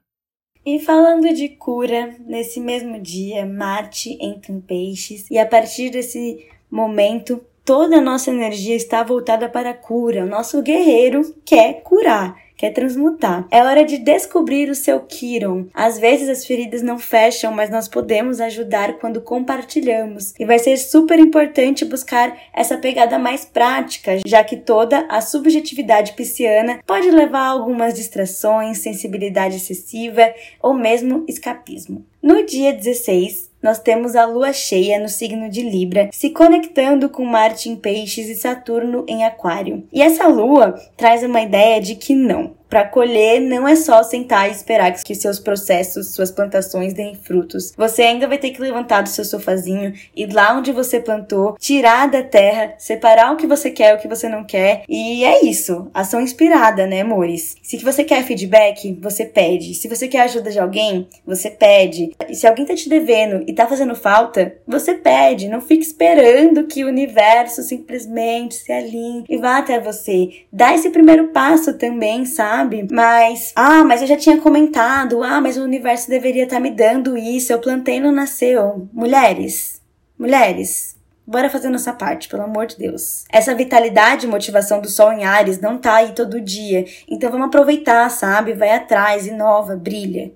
E 0.66 0.80
falando 0.80 1.34
de 1.34 1.50
cura, 1.50 2.16
nesse 2.20 2.60
mesmo 2.60 3.00
dia, 3.00 3.46
Marte 3.46 4.18
entra 4.22 4.52
em 4.52 4.62
peixes, 4.62 5.30
e 5.30 5.38
a 5.38 5.46
partir 5.46 5.90
desse 5.90 6.48
momento, 6.72 7.46
toda 7.66 7.98
a 7.98 8.02
nossa 8.02 8.30
energia 8.30 8.76
está 8.76 9.04
voltada 9.04 9.50
para 9.50 9.72
a 9.72 9.74
cura. 9.74 10.24
O 10.24 10.30
nosso 10.30 10.62
guerreiro 10.62 11.36
quer 11.46 11.82
curar 11.84 12.44
quer 12.64 12.72
transmutar. 12.72 13.46
É 13.52 13.62
hora 13.62 13.84
de 13.84 13.98
descobrir 13.98 14.70
o 14.70 14.76
seu 14.76 15.02
Kiron. 15.02 15.68
Às 15.74 16.00
vezes 16.00 16.30
as 16.30 16.46
feridas 16.46 16.82
não 16.82 16.98
fecham, 16.98 17.52
mas 17.52 17.70
nós 17.70 17.90
podemos 17.90 18.40
ajudar 18.40 18.94
quando 19.00 19.20
compartilhamos. 19.20 20.34
E 20.40 20.46
vai 20.46 20.58
ser 20.60 20.78
super 20.78 21.20
importante 21.20 21.84
buscar 21.84 22.38
essa 22.54 22.78
pegada 22.78 23.20
mais 23.20 23.44
prática, 23.44 24.20
já 24.26 24.44
que 24.46 24.56
toda 24.56 25.06
a 25.10 25.20
subjetividade 25.20 26.14
pisciana 26.14 26.80
pode 26.88 27.12
levar 27.12 27.48
a 27.48 27.50
algumas 27.50 27.94
distrações, 27.96 28.78
sensibilidade 28.78 29.58
excessiva 29.58 30.34
ou 30.62 30.74
mesmo 30.74 31.26
escapismo. 31.28 32.06
No 32.22 32.46
dia 32.46 32.72
16, 32.72 33.52
nós 33.64 33.80
temos 33.80 34.16
a 34.16 34.26
lua 34.26 34.52
cheia 34.52 35.00
no 35.00 35.08
signo 35.08 35.50
de 35.50 35.62
Libra, 35.62 36.10
se 36.12 36.30
conectando 36.30 37.10
com 37.10 37.26
Marte 37.26 37.70
em 37.70 37.76
Peixes 37.78 38.28
e 38.28 38.36
Saturno 38.36 39.06
em 39.08 39.24
Aquário. 39.24 39.88
E 39.92 40.02
essa 40.02 40.28
lua 40.28 40.76
traz 40.98 41.24
uma 41.24 41.42
ideia 41.42 41.80
de 41.80 41.96
que 41.96 42.14
não, 42.14 42.52
para 42.74 42.86
colher 42.86 43.40
não 43.40 43.68
é 43.68 43.76
só 43.76 44.02
sentar 44.02 44.50
e 44.50 44.52
esperar 44.52 44.92
que 44.94 45.14
seus 45.14 45.38
processos, 45.40 46.16
suas 46.16 46.32
plantações 46.32 46.92
deem 46.92 47.14
frutos. 47.14 47.72
Você 47.78 48.02
ainda 48.02 48.28
vai 48.28 48.40
ter 48.40 48.50
que 48.50 48.60
levantar 48.60 49.04
do 49.04 49.10
seu 49.10 49.24
sofazinho, 49.24 49.94
ir 50.16 50.34
lá 50.34 50.58
onde 50.58 50.72
você 50.72 51.00
plantou, 51.00 51.56
tirar 51.60 52.08
da 52.08 52.24
terra, 52.24 52.74
separar 52.80 53.32
o 53.32 53.38
que 53.38 53.46
você 53.46 53.70
quer 53.70 53.94
o 53.94 54.00
que 54.00 54.08
você 54.08 54.28
não 54.28 54.44
quer. 54.44 54.86
E 54.90 55.24
é 55.24 55.46
isso. 55.46 55.88
Ação 55.94 56.20
inspirada, 56.20 56.88
né, 56.88 57.02
amores? 57.02 57.56
Se 57.62 57.78
você 57.78 58.04
quer 58.04 58.24
feedback, 58.24 58.98
você 59.00 59.24
pede. 59.24 59.76
Se 59.76 59.88
você 59.88 60.08
quer 60.08 60.22
ajuda 60.22 60.50
de 60.50 60.58
alguém, 60.58 61.08
você 61.24 61.52
pede. 61.52 62.16
E 62.28 62.34
se 62.34 62.48
alguém 62.48 62.66
tá 62.66 62.74
te 62.74 62.90
devendo 62.90 63.44
e 63.48 63.54
tá 63.54 63.68
fazendo 63.68 63.94
falta, 63.94 64.56
você 64.66 64.96
pede. 64.96 65.48
Não 65.48 65.62
fique 65.62 65.86
esperando 65.86 66.66
que 66.66 66.84
o 66.84 66.88
universo 66.88 67.62
simplesmente 67.62 68.56
se 68.56 68.72
alinhe 68.72 69.26
e 69.30 69.38
vá 69.38 69.60
até 69.60 69.80
você. 69.80 70.46
Dá 70.52 70.74
esse 70.74 70.90
primeiro 70.90 71.28
passo 71.28 71.78
também, 71.78 72.26
sabe? 72.26 72.63
Sabe? 72.64 72.88
Mas, 72.90 73.52
ah, 73.56 73.84
mas 73.84 74.02
eu 74.02 74.08
já 74.08 74.18
tinha 74.18 74.40
comentado, 74.40 75.24
ah, 75.24 75.42
mas 75.42 75.58
o 75.58 75.64
universo 75.64 76.10
deveria 76.10 76.44
estar 76.44 76.58
tá 76.58 76.62
me 76.62 76.72
dando 76.72 77.18
isso, 77.18 77.52
eu 77.52 77.60
plantei 77.60 78.00
não 78.00 78.12
nasceu. 78.12 78.88
Mulheres, 78.94 79.82
mulheres, 80.18 80.94
Bora 81.26 81.50
fazer 81.50 81.70
nossa 81.70 81.94
parte, 81.94 82.28
pelo 82.28 82.44
amor 82.44 82.66
de 82.66 82.78
Deus. 82.78 83.24
Essa 83.32 83.56
vitalidade 83.56 84.26
e 84.26 84.30
motivação 84.30 84.82
do 84.82 84.90
sol 84.90 85.10
em 85.14 85.24
Ares 85.24 85.58
não 85.58 85.78
tá 85.78 85.96
aí 85.96 86.14
todo 86.14 86.42
dia. 86.42 86.84
Então 87.08 87.32
vamos 87.32 87.48
aproveitar, 87.48 88.10
sabe? 88.10 88.52
Vai 88.52 88.72
atrás, 88.72 89.26
inova, 89.26 89.78
brilha. 89.78 90.34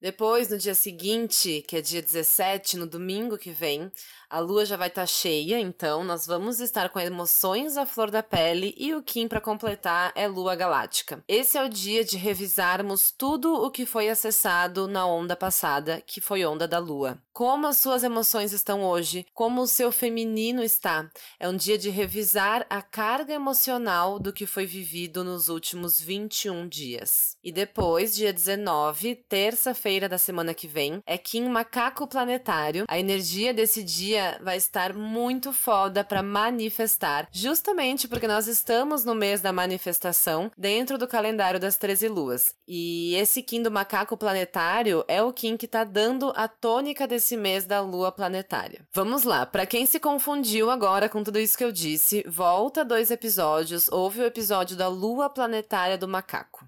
Depois, 0.00 0.48
no 0.48 0.56
dia 0.56 0.74
seguinte, 0.74 1.62
que 1.68 1.76
é 1.76 1.82
dia 1.82 2.00
17, 2.00 2.78
no 2.78 2.86
domingo 2.86 3.36
que 3.36 3.50
vem, 3.50 3.92
a 4.30 4.38
lua 4.38 4.64
já 4.64 4.76
vai 4.76 4.86
estar 4.86 5.02
tá 5.02 5.06
cheia, 5.06 5.58
então 5.58 6.04
nós 6.04 6.24
vamos 6.24 6.60
estar 6.60 6.88
com 6.90 7.00
emoções 7.00 7.76
à 7.76 7.84
flor 7.84 8.12
da 8.12 8.22
pele 8.22 8.72
e 8.78 8.94
o 8.94 9.02
Kim 9.02 9.26
para 9.26 9.40
completar 9.40 10.12
é 10.14 10.28
lua 10.28 10.54
galáctica. 10.54 11.22
Esse 11.26 11.58
é 11.58 11.64
o 11.64 11.68
dia 11.68 12.04
de 12.04 12.16
revisarmos 12.16 13.10
tudo 13.10 13.52
o 13.52 13.70
que 13.70 13.84
foi 13.84 14.08
acessado 14.08 14.86
na 14.86 15.04
onda 15.04 15.34
passada, 15.34 16.00
que 16.06 16.20
foi 16.20 16.44
onda 16.44 16.68
da 16.68 16.78
lua. 16.78 17.18
Como 17.32 17.66
as 17.66 17.78
suas 17.78 18.04
emoções 18.04 18.52
estão 18.52 18.84
hoje, 18.84 19.26
como 19.34 19.62
o 19.62 19.66
seu 19.66 19.90
feminino 19.90 20.62
está. 20.62 21.10
É 21.38 21.48
um 21.48 21.56
dia 21.56 21.78
de 21.78 21.90
revisar 21.90 22.66
a 22.68 22.82
carga 22.82 23.32
emocional 23.32 24.18
do 24.18 24.32
que 24.32 24.46
foi 24.46 24.66
vivido 24.66 25.24
nos 25.24 25.48
últimos 25.48 26.00
21 26.00 26.68
dias. 26.68 27.36
E 27.42 27.50
depois, 27.50 28.14
dia 28.14 28.32
19, 28.32 29.16
terça-feira 29.28 30.08
da 30.08 30.18
semana 30.18 30.52
que 30.52 30.68
vem, 30.68 31.02
é 31.06 31.16
Kim 31.16 31.48
Macaco 31.48 32.06
Planetário. 32.06 32.84
A 32.86 32.98
energia 32.98 33.54
desse 33.54 33.82
dia 33.82 34.19
dia 34.20 34.38
vai 34.42 34.56
estar 34.56 34.92
muito 34.92 35.52
foda 35.52 36.04
para 36.04 36.22
manifestar, 36.22 37.28
justamente 37.32 38.06
porque 38.06 38.28
nós 38.28 38.46
estamos 38.46 39.04
no 39.04 39.14
mês 39.14 39.40
da 39.40 39.52
manifestação 39.52 40.50
dentro 40.56 40.98
do 40.98 41.08
calendário 41.08 41.58
das 41.58 41.76
13 41.76 42.08
luas. 42.08 42.54
E 42.68 43.14
esse 43.16 43.42
Kim 43.42 43.62
do 43.62 43.70
macaco 43.70 44.16
planetário 44.16 45.04
é 45.08 45.22
o 45.22 45.32
Kim 45.32 45.56
que 45.56 45.66
tá 45.66 45.84
dando 45.84 46.32
a 46.36 46.46
tônica 46.46 47.06
desse 47.06 47.36
mês 47.36 47.64
da 47.64 47.80
lua 47.80 48.12
planetária. 48.12 48.86
Vamos 48.92 49.24
lá, 49.24 49.46
para 49.46 49.66
quem 49.66 49.86
se 49.86 49.98
confundiu 49.98 50.70
agora 50.70 51.08
com 51.08 51.22
tudo 51.22 51.38
isso 51.38 51.56
que 51.56 51.64
eu 51.64 51.72
disse, 51.72 52.24
volta 52.28 52.84
dois 52.84 53.10
episódios, 53.10 53.88
ouve 53.88 54.20
o 54.20 54.26
episódio 54.26 54.76
da 54.76 54.88
lua 54.88 55.30
planetária 55.30 55.96
do 55.96 56.08
macaco. 56.08 56.66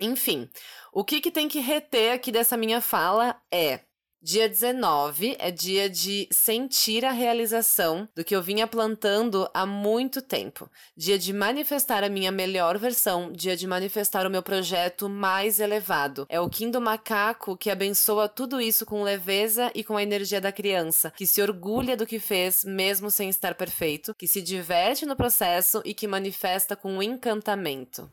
Enfim, 0.00 0.48
o 0.92 1.04
que, 1.04 1.20
que 1.20 1.30
tem 1.30 1.46
que 1.46 1.60
reter 1.60 2.14
aqui 2.14 2.32
dessa 2.32 2.56
minha 2.56 2.80
fala 2.80 3.36
é 3.52 3.80
Dia 4.22 4.50
19 4.50 5.34
é 5.38 5.50
dia 5.50 5.88
de 5.88 6.28
sentir 6.30 7.06
a 7.06 7.10
realização 7.10 8.06
do 8.14 8.22
que 8.22 8.36
eu 8.36 8.42
vinha 8.42 8.66
plantando 8.66 9.48
há 9.54 9.64
muito 9.64 10.20
tempo. 10.20 10.70
Dia 10.94 11.18
de 11.18 11.32
manifestar 11.32 12.04
a 12.04 12.08
minha 12.10 12.30
melhor 12.30 12.76
versão, 12.76 13.32
dia 13.32 13.56
de 13.56 13.66
manifestar 13.66 14.26
o 14.26 14.30
meu 14.30 14.42
projeto 14.42 15.08
mais 15.08 15.58
elevado. 15.58 16.26
É 16.28 16.38
o 16.38 16.50
Kim 16.50 16.70
do 16.70 16.82
macaco 16.82 17.56
que 17.56 17.70
abençoa 17.70 18.28
tudo 18.28 18.60
isso 18.60 18.84
com 18.84 19.02
leveza 19.02 19.72
e 19.74 19.82
com 19.82 19.96
a 19.96 20.02
energia 20.02 20.38
da 20.38 20.52
criança, 20.52 21.10
que 21.16 21.26
se 21.26 21.40
orgulha 21.40 21.96
do 21.96 22.06
que 22.06 22.18
fez 22.18 22.62
mesmo 22.62 23.10
sem 23.10 23.30
estar 23.30 23.54
perfeito, 23.54 24.14
que 24.14 24.28
se 24.28 24.42
diverte 24.42 25.06
no 25.06 25.16
processo 25.16 25.80
e 25.82 25.94
que 25.94 26.06
manifesta 26.06 26.76
com 26.76 27.02
encantamento. 27.02 28.06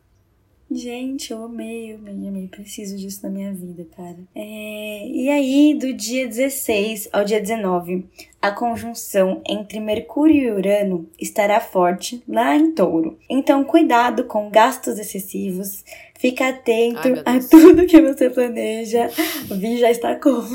Gente, 0.69 1.31
eu 1.31 1.45
amei, 1.45 1.93
eu 1.93 1.97
amei, 1.97 2.27
amei. 2.27 2.47
Preciso 2.47 2.97
disso 2.97 3.21
na 3.23 3.29
minha 3.29 3.53
vida, 3.53 3.87
cara. 3.95 4.17
É... 4.35 5.07
E 5.07 5.29
aí, 5.29 5.73
do 5.73 5.93
dia 5.93 6.27
16 6.27 7.07
ao 7.13 7.23
dia 7.23 7.39
19, 7.39 8.05
a 8.41 8.51
conjunção 8.51 9.41
entre 9.47 9.79
Mercúrio 9.79 10.41
e 10.41 10.51
Urano 10.51 11.09
estará 11.17 11.61
forte 11.61 12.21
lá 12.27 12.53
em 12.53 12.73
Touro. 12.73 13.17
Então, 13.29 13.63
cuidado 13.63 14.25
com 14.25 14.49
gastos 14.49 14.99
excessivos. 14.99 15.85
Fica 16.19 16.49
atento 16.49 17.23
Ai, 17.25 17.37
a 17.37 17.39
tudo 17.39 17.85
que 17.85 18.01
você 18.01 18.29
planeja. 18.29 19.09
O 19.49 19.77
já 19.77 19.89
está 19.89 20.15
como? 20.15 20.49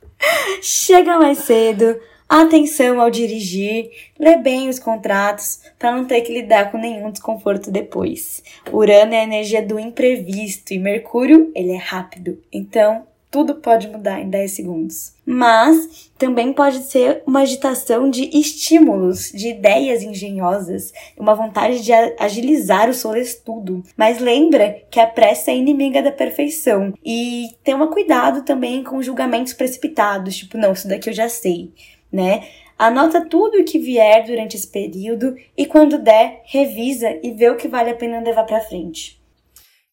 Chega 0.62 1.18
mais 1.18 1.38
cedo 1.38 2.00
Atenção 2.30 3.00
ao 3.00 3.10
dirigir, 3.10 3.90
lê 4.16 4.36
bem 4.36 4.68
os 4.68 4.78
contratos 4.78 5.62
para 5.76 5.90
não 5.90 6.04
ter 6.04 6.20
que 6.20 6.32
lidar 6.32 6.70
com 6.70 6.78
nenhum 6.78 7.10
desconforto 7.10 7.72
depois. 7.72 8.40
Urano 8.72 9.12
é 9.14 9.18
a 9.18 9.24
energia 9.24 9.60
do 9.60 9.80
imprevisto 9.80 10.72
e 10.72 10.78
Mercúrio, 10.78 11.50
ele 11.56 11.72
é 11.72 11.76
rápido. 11.76 12.40
Então, 12.52 13.02
tudo 13.32 13.56
pode 13.56 13.88
mudar 13.88 14.20
em 14.20 14.30
10 14.30 14.52
segundos. 14.52 15.12
Mas 15.26 16.12
também 16.16 16.52
pode 16.52 16.84
ser 16.84 17.20
uma 17.26 17.40
agitação 17.40 18.08
de 18.08 18.30
estímulos, 18.32 19.32
de 19.32 19.48
ideias 19.48 20.04
engenhosas, 20.04 20.92
uma 21.18 21.34
vontade 21.34 21.82
de 21.82 21.92
agilizar 22.16 22.88
o 22.88 22.94
solestudo. 22.94 23.82
Mas 23.96 24.20
lembra 24.20 24.82
que 24.88 25.00
a 25.00 25.06
pressa 25.06 25.50
é 25.50 25.56
inimiga 25.56 26.00
da 26.00 26.12
perfeição 26.12 26.94
e 27.04 27.48
tenha 27.64 27.84
cuidado 27.88 28.44
também 28.44 28.84
com 28.84 29.02
julgamentos 29.02 29.52
precipitados, 29.52 30.36
tipo, 30.36 30.56
não, 30.56 30.72
isso 30.72 30.86
daqui 30.86 31.10
eu 31.10 31.14
já 31.14 31.28
sei, 31.28 31.72
né? 32.12 32.48
Anota 32.78 33.26
tudo 33.26 33.58
o 33.58 33.64
que 33.64 33.78
vier 33.78 34.24
durante 34.24 34.56
esse 34.56 34.66
período 34.66 35.36
e 35.56 35.66
quando 35.66 35.98
der, 35.98 36.42
revisa 36.46 37.18
e 37.22 37.32
vê 37.32 37.50
o 37.50 37.56
que 37.56 37.68
vale 37.68 37.90
a 37.90 37.94
pena 37.94 38.20
levar 38.20 38.44
para 38.44 38.60
frente. 38.60 39.20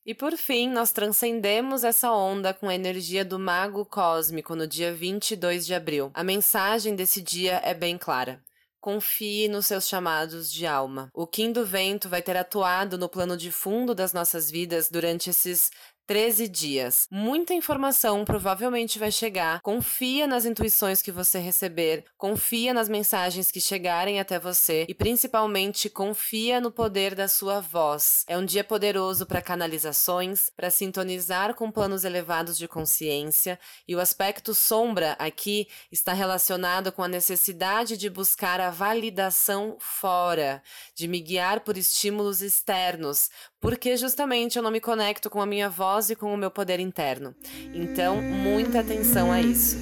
E 0.05 0.13
por 0.13 0.37
fim, 0.37 0.69
nós 0.69 0.93
transcendemos 0.93 1.83
essa 1.83 2.09
onda 2.13 2.53
com 2.53 2.69
a 2.69 2.73
energia 2.73 3.25
do 3.25 3.37
Mago 3.37 3.85
Cósmico 3.85 4.55
no 4.55 4.65
dia 4.65 4.93
22 4.93 5.65
de 5.65 5.73
abril. 5.73 6.11
A 6.13 6.23
mensagem 6.23 6.95
desse 6.95 7.21
dia 7.21 7.61
é 7.61 7.73
bem 7.73 7.97
clara. 7.97 8.41
Confie 8.79 9.49
nos 9.49 9.67
seus 9.67 9.85
chamados 9.85 10.49
de 10.49 10.65
alma. 10.65 11.09
O 11.13 11.27
Kim 11.27 11.51
do 11.51 11.65
Vento 11.65 12.07
vai 12.07 12.21
ter 12.21 12.37
atuado 12.37 12.97
no 12.97 13.09
plano 13.09 13.35
de 13.35 13.51
fundo 13.51 13.93
das 13.93 14.13
nossas 14.13 14.49
vidas 14.49 14.89
durante 14.89 15.29
esses 15.29 15.69
13 16.07 16.47
dias. 16.47 17.05
Muita 17.11 17.53
informação 17.53 18.23
provavelmente 18.23 18.97
vai 18.97 19.11
chegar. 19.11 19.59
Confia 19.59 20.25
nas 20.25 20.45
intuições 20.45 21.01
que 21.01 21.11
você 21.11 21.37
receber, 21.37 22.05
confia 22.17 22.73
nas 22.73 22.87
mensagens 22.87 23.51
que 23.51 23.59
chegarem 23.59 24.17
até 24.17 24.39
você 24.39 24.85
e 24.87 24.93
principalmente 24.93 25.89
confia 25.89 26.61
no 26.61 26.71
poder 26.71 27.13
da 27.13 27.27
sua 27.27 27.59
voz. 27.59 28.23
É 28.25 28.37
um 28.37 28.45
dia 28.45 28.63
poderoso 28.63 29.25
para 29.25 29.41
canalizações, 29.41 30.49
para 30.55 30.71
sintonizar 30.71 31.53
com 31.53 31.69
planos 31.69 32.05
elevados 32.05 32.57
de 32.57 32.69
consciência 32.69 33.59
e 33.85 33.93
o 33.93 33.99
aspecto 33.99 34.55
sombra 34.55 35.11
aqui 35.19 35.67
está 35.91 36.13
relacionado 36.13 36.89
com 36.89 37.03
a 37.03 37.07
necessidade 37.09 37.97
de 37.97 38.09
buscar 38.09 38.61
a 38.61 38.69
validação 38.69 39.75
fora, 39.77 40.63
de 40.95 41.05
me 41.05 41.19
guiar 41.19 41.59
por 41.59 41.75
estímulos 41.75 42.41
externos, 42.41 43.29
porque 43.59 43.97
justamente 43.97 44.57
eu 44.57 44.63
não 44.63 44.71
me 44.71 44.79
conecto 44.79 45.29
com 45.29 45.41
a 45.41 45.45
minha 45.45 45.69
voz 45.69 46.09
e 46.09 46.15
com 46.15 46.33
o 46.33 46.37
meu 46.37 46.51
poder 46.51 46.79
interno. 46.79 47.33
Então, 47.73 48.21
muita 48.21 48.79
atenção 48.79 49.31
a 49.31 49.41
isso. 49.41 49.77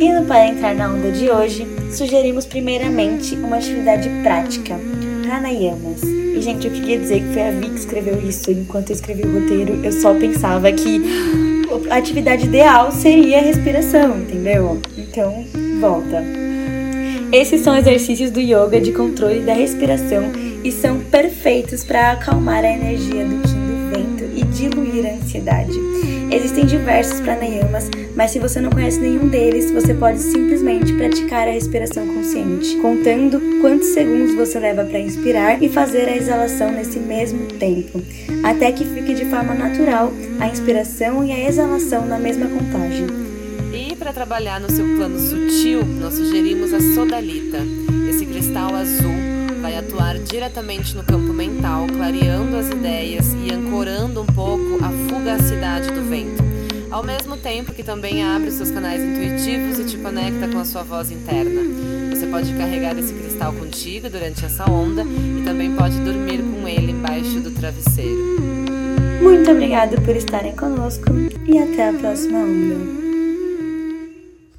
Indo 0.00 0.26
para 0.26 0.46
entrar 0.48 0.74
na 0.74 0.88
onda 0.88 1.12
de 1.12 1.30
hoje, 1.30 1.66
sugerimos 1.92 2.44
primeiramente 2.46 3.34
uma 3.36 3.56
atividade 3.56 4.08
prática, 4.22 4.76
pranayamas. 5.22 6.02
E, 6.02 6.40
gente, 6.40 6.66
eu 6.66 6.72
queria 6.72 6.98
dizer 6.98 7.20
que 7.20 7.32
foi 7.32 7.42
a 7.42 7.50
Vi 7.50 7.68
que 7.68 7.78
escreveu 7.78 8.20
isso. 8.20 8.50
Enquanto 8.50 8.90
eu 8.90 8.94
escrevi 8.94 9.22
o 9.22 9.40
roteiro, 9.40 9.84
eu 9.84 9.92
só 9.92 10.14
pensava 10.14 10.72
que 10.72 11.00
a 11.90 11.96
atividade 11.96 12.46
ideal 12.46 12.90
seria 12.90 13.38
a 13.38 13.42
respiração, 13.42 14.18
entendeu? 14.18 14.80
Então, 14.96 15.44
volta. 15.80 16.22
Esses 17.32 17.62
são 17.62 17.76
exercícios 17.76 18.30
do 18.30 18.40
yoga 18.40 18.80
de 18.80 18.92
controle 18.92 19.40
da 19.40 19.54
respiração 19.54 20.32
e 20.64 20.70
são 20.70 21.00
perfeitos 21.00 21.82
para 21.84 22.12
acalmar 22.12 22.64
a 22.64 22.72
energia 22.72 23.24
do 23.24 23.42
Kim 23.42 23.66
do 23.66 23.90
vento 23.90 24.24
e 24.34 24.44
diluir 24.44 25.06
a 25.06 25.14
ansiedade. 25.14 25.78
Existem 26.30 26.64
diversos 26.64 27.20
pranayamas, 27.20 27.90
mas 28.16 28.30
se 28.30 28.38
você 28.38 28.58
não 28.58 28.70
conhece 28.70 28.98
nenhum 28.98 29.28
deles, 29.28 29.70
você 29.70 29.92
pode 29.92 30.18
simplesmente 30.18 30.92
praticar 30.94 31.46
a 31.46 31.50
respiração 31.50 32.06
consciente, 32.06 32.76
contando 32.76 33.38
quantos 33.60 33.88
segundos 33.88 34.34
você 34.34 34.58
leva 34.58 34.84
para 34.84 34.98
inspirar 34.98 35.62
e 35.62 35.68
fazer 35.68 36.08
a 36.08 36.16
exalação 36.16 36.72
nesse 36.72 36.98
mesmo 36.98 37.46
tempo, 37.58 38.00
até 38.42 38.72
que 38.72 38.84
fique 38.84 39.12
de 39.14 39.26
forma 39.26 39.52
natural 39.54 40.10
a 40.40 40.48
inspiração 40.48 41.22
e 41.22 41.32
a 41.32 41.48
exalação 41.48 42.06
na 42.06 42.18
mesma 42.18 42.46
contagem. 42.46 43.06
E 43.74 43.94
para 43.94 44.12
trabalhar 44.12 44.58
no 44.58 44.70
seu 44.70 44.86
plano 44.96 45.18
sutil, 45.18 45.84
nós 45.84 46.14
sugerimos 46.14 46.72
a 46.72 46.80
sodalita, 46.94 47.58
esse 48.08 48.24
cristal 48.24 48.74
azul 48.74 49.31
vai 49.72 49.78
atuar 49.78 50.18
diretamente 50.18 50.94
no 50.94 51.02
campo 51.02 51.32
mental, 51.32 51.86
clareando 51.86 52.56
as 52.56 52.68
ideias 52.68 53.32
e 53.32 53.52
ancorando 53.52 54.20
um 54.20 54.26
pouco 54.26 54.84
a 54.84 54.90
fugacidade 55.08 55.90
do 55.90 56.02
vento. 56.02 56.42
Ao 56.90 57.02
mesmo 57.02 57.38
tempo 57.38 57.72
que 57.72 57.82
também 57.82 58.22
abre 58.22 58.50
seus 58.50 58.70
canais 58.70 59.02
intuitivos 59.02 59.78
e 59.78 59.84
te 59.84 59.96
conecta 59.96 60.46
com 60.48 60.58
a 60.58 60.64
sua 60.64 60.82
voz 60.82 61.10
interna. 61.10 61.62
Você 62.10 62.26
pode 62.26 62.52
carregar 62.52 62.98
esse 62.98 63.14
cristal 63.14 63.54
contigo 63.54 64.10
durante 64.10 64.44
essa 64.44 64.70
onda 64.70 65.04
e 65.04 65.42
também 65.42 65.74
pode 65.74 65.98
dormir 66.00 66.42
com 66.42 66.68
ele 66.68 66.92
embaixo 66.92 67.40
do 67.40 67.50
travesseiro. 67.50 69.22
Muito 69.22 69.50
obrigada 69.50 69.98
por 70.02 70.14
estarem 70.14 70.54
conosco 70.54 71.06
e 71.46 71.58
até 71.58 71.88
a 71.88 71.92
próxima 71.94 72.40
onda. 72.40 73.01